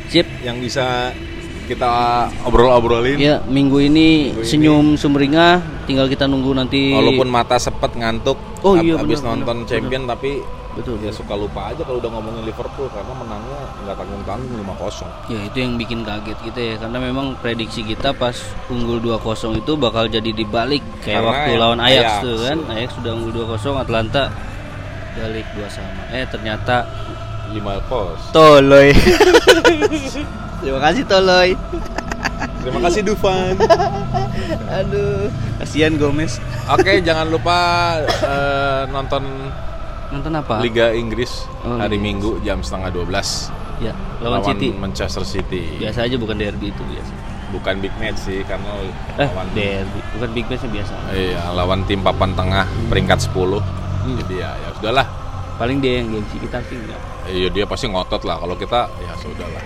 sip. 0.06 0.28
yang 0.44 0.62
bisa 0.62 1.10
kita 1.66 1.86
obrol-obrolin. 2.42 3.14
ya 3.14 3.38
minggu 3.46 3.78
ini 3.78 4.34
Minggu 4.34 4.42
ini. 4.42 4.46
senyum 4.46 4.86
sumringah. 4.94 5.86
Tinggal 5.86 6.06
kita 6.06 6.30
nunggu 6.30 6.54
nanti 6.54 6.94
Walaupun 6.94 7.26
mata 7.26 7.58
sepet 7.58 7.94
ngantuk 7.94 8.38
Oh 8.62 8.78
ab- 8.78 8.84
iya, 8.84 8.94
habis 8.94 9.18
benar, 9.18 9.30
nonton 9.42 9.56
benar, 9.64 9.68
champion 9.70 10.02
tapi 10.06 10.38
betul 10.78 10.96
ya 11.02 11.10
suka 11.10 11.34
lupa 11.34 11.74
aja 11.74 11.82
kalau 11.82 11.98
udah 11.98 12.10
ngomongin 12.14 12.46
Liverpool 12.46 12.86
karena 12.94 13.12
menangnya 13.14 13.60
nggak 13.82 13.96
tanggung-tanggung 13.98 14.54
5-0. 14.62 15.32
Ya 15.32 15.40
itu 15.50 15.56
yang 15.58 15.74
bikin 15.76 16.00
kaget 16.06 16.38
kita 16.46 16.60
ya 16.60 16.74
karena 16.78 16.98
memang 17.02 17.26
prediksi 17.42 17.82
kita 17.82 18.14
pas 18.14 18.36
unggul 18.70 19.02
2-0 19.02 19.58
itu 19.58 19.72
bakal 19.74 20.06
jadi 20.06 20.30
dibalik 20.30 20.82
kayak 21.02 21.20
Karena 21.22 21.30
waktu 21.30 21.50
lawan 21.58 21.80
Ajax, 21.82 21.98
Ajax, 21.98 22.22
tuh 22.22 22.36
kan. 22.46 22.56
tuh. 22.58 22.72
Ajax 22.74 22.90
sudah 22.96 23.12
unggul 23.18 23.32
2-0 23.44 23.84
Atlanta 23.84 24.22
balik 25.18 25.46
2 25.58 25.66
sama. 25.68 26.02
Eh 26.14 26.24
ternyata 26.30 26.86
5 27.50 27.90
pos. 27.90 28.20
Toloy. 28.30 28.94
Terima 30.62 30.80
kasih 30.80 31.02
Toloy. 31.04 31.50
Terima 32.60 32.80
kasih 32.84 33.02
Dufan. 33.02 33.56
Aduh, 34.78 35.32
kasihan 35.58 35.96
Gomez. 35.96 36.36
Oke, 36.68 37.00
jangan 37.00 37.26
lupa 37.32 37.58
eh, 38.04 38.82
nonton 38.92 39.24
Nonton 40.10 40.32
apa? 40.34 40.58
Liga 40.58 40.90
Inggris 40.90 41.46
Oh, 41.62 41.76
hari 41.76 41.94
Liga 41.94 42.02
Minggu 42.02 42.30
jam 42.40 42.60
setengah 42.60 42.90
12 42.90 43.50
Ya, 43.80 43.96
lawan, 44.20 44.44
City. 44.44 44.76
Manchester 44.76 45.24
City. 45.24 45.80
Biasa 45.80 46.04
aja 46.04 46.12
bukan 46.14 46.36
derby 46.36 46.68
itu 46.68 46.82
biasa. 46.84 47.12
Bukan 47.50 47.80
big 47.80 47.94
match 47.96 48.20
sih 48.20 48.44
karena 48.44 48.68
Eh, 49.16 49.24
lawan 49.24 49.48
derby. 49.50 50.00
Bukan 50.12 50.28
big 50.30 50.46
match 50.46 50.64
biasa. 50.66 50.92
iya, 51.10 51.40
lawan 51.50 51.80
tim 51.84 51.98
papan 51.98 52.36
tengah 52.36 52.68
peringkat 52.86 53.24
10. 53.24 53.56
Hmm. 53.56 54.16
Jadi 54.18 54.36
ya 54.36 54.52
ya 54.52 54.68
sudahlah. 54.76 55.06
Paling 55.56 55.80
dia 55.80 55.96
yang 55.96 56.12
gengsi 56.12 56.36
kita 56.38 56.60
sih 56.62 56.76
enggak. 56.76 57.00
Iya 57.26 57.48
dia 57.48 57.64
pasti 57.64 57.86
ngotot 57.86 58.20
lah. 58.22 58.36
Kalau 58.36 58.52
kita 58.54 58.80
ya 58.98 59.12
sudahlah. 59.16 59.64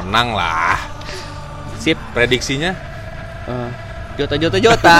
Menang 0.00 0.28
lah. 0.32 0.80
Sip. 1.76 2.00
Prediksinya 2.12 2.72
Eh, 3.42 3.68
Jota 4.16 4.36
Jota 4.36 4.56
Jota. 4.56 4.96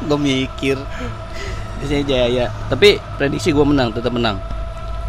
gue 0.00 0.18
mikir. 0.18 0.78
Biasanya 1.78 2.04
Jaya. 2.04 2.46
Tapi 2.66 2.98
prediksi 3.16 3.54
gue 3.54 3.66
menang, 3.66 3.94
tetap 3.94 4.10
menang. 4.10 4.38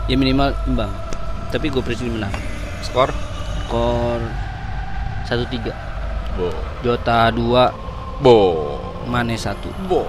Ya 0.06 0.16
minimal 0.18 0.54
imbang. 0.70 0.90
Tapi 1.50 1.70
gue 1.74 1.82
prediksi 1.82 2.10
menang. 2.10 2.32
skor 2.86 3.10
Skor 3.68 4.22
1-3. 5.30 5.74
Bo. 6.38 6.50
Jota 6.86 7.30
2, 7.34 8.22
Bo. 8.22 8.38
Mane 9.10 9.38
1. 9.38 9.58
Bo. 9.90 10.06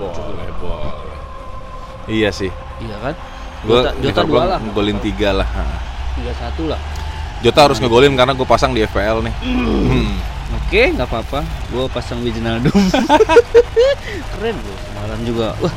Boleh, 0.00 0.48
boleh. 0.58 0.94
Iya 2.08 2.32
sih. 2.32 2.50
Iya 2.80 2.96
kan? 2.98 3.14
Gua 3.68 3.78
Jota, 3.84 3.90
Jota 4.00 4.22
2 4.24 4.50
lah. 4.50 4.58
ngegolin 4.58 4.98
3 4.98 5.36
lah. 5.36 5.48
3-1 6.16 6.72
lah. 6.72 6.80
Jota 7.40 7.60
harus 7.68 7.78
ngegolin 7.78 8.16
karena 8.16 8.32
gue 8.32 8.48
pasang 8.48 8.72
di 8.72 8.80
FPL 8.82 9.20
nih. 9.26 9.34
Hmm. 9.44 10.14
Oke, 10.50 10.82
nggak 10.94 11.06
apa-apa. 11.06 11.40
Gue 11.70 11.84
pasang 11.90 12.18
Wijnaldum. 12.26 12.74
Keren 14.34 14.56
loh. 14.58 14.78
Semalam 14.82 15.20
juga. 15.22 15.48
Wah. 15.62 15.74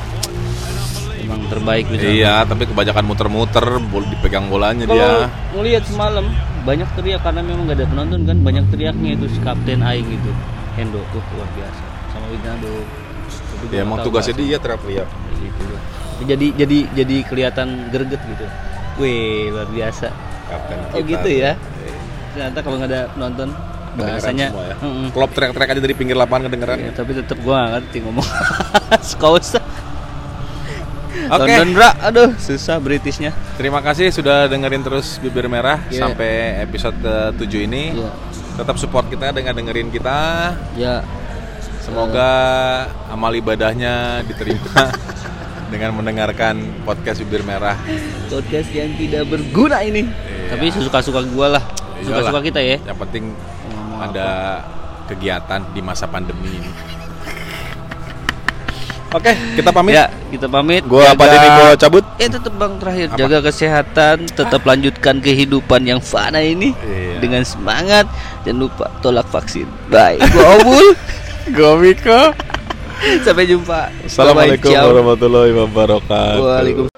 Emang 1.22 1.42
terbaik 1.50 1.86
Wijnaldum. 1.94 2.18
Iya, 2.18 2.34
tapi 2.46 2.64
kebanyakan 2.66 3.04
muter-muter, 3.06 3.66
bol 3.90 4.06
dipegang 4.10 4.50
bolanya 4.50 4.86
Kalau 4.90 4.98
dia. 4.98 5.30
ngelihat 5.54 5.84
semalam 5.86 6.26
banyak 6.64 6.90
teriak 6.98 7.22
karena 7.22 7.42
memang 7.46 7.70
gak 7.70 7.78
ada 7.84 7.88
penonton 7.92 8.22
kan 8.26 8.38
banyak 8.40 8.66
teriaknya 8.72 9.10
itu 9.20 9.26
si 9.30 9.40
kapten 9.44 9.84
Aing 9.84 10.08
itu 10.08 10.32
Hendo 10.74 11.04
tuh 11.14 11.22
luar 11.38 11.50
biasa 11.54 11.84
sama 12.10 12.26
Wijnaldum. 12.34 12.86
Ya 13.72 13.82
emang 13.86 14.04
tugasnya 14.04 14.36
bahasa. 14.36 14.50
dia 14.50 14.58
teriak-teriak. 14.60 15.08
gitu 15.40 15.62
loh. 15.70 15.82
Jadi 16.24 16.48
jadi 16.56 16.78
jadi 16.98 17.16
kelihatan 17.30 17.68
greget 17.94 18.22
gitu. 18.26 18.46
Wih 18.98 19.54
luar 19.54 19.70
biasa. 19.70 20.08
Kapten 20.50 20.78
Oh 20.98 21.02
gitu 21.02 21.30
ya. 21.30 21.54
Iya. 21.54 21.94
Ternyata 22.34 22.60
kalau 22.66 22.76
nggak 22.82 22.90
ada 22.90 23.02
penonton 23.14 23.50
bahasanya. 23.96 24.48
ya. 24.50 24.76
Klopp 25.10 25.32
teriak-teriak 25.32 25.70
aja 25.70 25.82
dari 25.82 25.94
pinggir 25.94 26.14
lapangan 26.14 26.48
kedengeran. 26.48 26.78
Ya, 26.80 26.92
tapi 26.92 27.12
tetap 27.14 27.38
gua 27.40 27.64
gak 27.64 27.70
ngerti 27.80 27.98
ngomong. 28.02 28.28
Skausa. 29.02 29.62
Oke. 31.30 31.46
London 31.46 31.70
bra, 31.72 31.90
aduh 32.02 32.34
susah 32.36 32.78
Britishnya. 32.78 33.32
Terima 33.56 33.80
kasih 33.80 34.10
sudah 34.10 34.46
dengerin 34.46 34.82
terus 34.82 35.18
Bibir 35.18 35.46
Merah 35.46 35.80
Iya. 35.88 36.04
sampai 36.04 36.32
episode 36.60 36.98
ke-7 37.00 37.54
ini. 37.64 37.84
Ya, 37.96 38.12
Tetap 38.54 38.76
support 38.76 39.08
kita 39.08 39.30
dengan 39.30 39.54
dengerin 39.54 39.90
kita. 39.90 40.18
ya 40.76 41.02
Semoga 41.80 42.32
amal 43.08 43.34
ibadahnya 43.34 44.24
diterima 44.24 44.88
dengan 45.74 45.92
mendengarkan 45.94 46.56
podcast 46.82 47.20
Bibir 47.22 47.44
Merah. 47.44 47.76
podcast 48.28 48.72
yang 48.72 48.92
tidak 48.96 49.28
berguna 49.28 49.80
ini. 49.80 50.08
Iya. 50.08 50.50
Tapi 50.50 50.66
suka-suka 50.72 51.22
gua 51.30 51.60
lah. 51.60 51.64
Suka-suka 52.00 52.40
kita 52.42 52.60
ya. 52.60 52.78
Yang 52.80 52.98
penting 53.00 53.24
ada 54.06 54.28
kegiatan 55.06 55.62
di 55.70 55.80
masa 55.80 56.06
pandemi 56.06 56.50
ini. 56.54 56.72
Oke, 59.13 59.30
kita 59.54 59.70
pamit. 59.70 59.94
Ya, 59.94 60.10
kita 60.28 60.50
pamit. 60.50 60.82
Gua 60.84 61.06
Jaga- 61.06 61.18
Pak 61.22 61.28
Denny 61.30 61.50
gua 61.54 61.70
cabut. 61.78 62.04
Eh 62.18 62.26
tetap 62.26 62.54
Bang 62.58 62.82
terakhir 62.82 63.08
Apa? 63.08 63.18
jaga 63.22 63.38
kesehatan, 63.46 64.16
tetap 64.26 64.62
lanjutkan 64.66 65.22
kehidupan 65.22 65.86
yang 65.86 66.02
fana 66.02 66.42
ini 66.42 66.74
Iya. 66.82 67.22
dengan 67.22 67.46
semangat. 67.46 68.10
Jangan 68.42 68.58
lupa 68.60 68.89
tolak 69.06 69.30
vaksin. 69.30 69.70
Bye. 69.86 70.18
Gua 70.34 70.58
Obul. 70.58 70.88
Gua 71.54 71.72
Miko. 71.78 72.34
Sampai 73.22 73.46
jumpa. 73.46 73.94
Assalamualaikum 74.02 74.74
warahmatullahi 74.74 75.52
wabarakatuh. 75.54 76.42
Waalaikumsalam. 76.42 76.93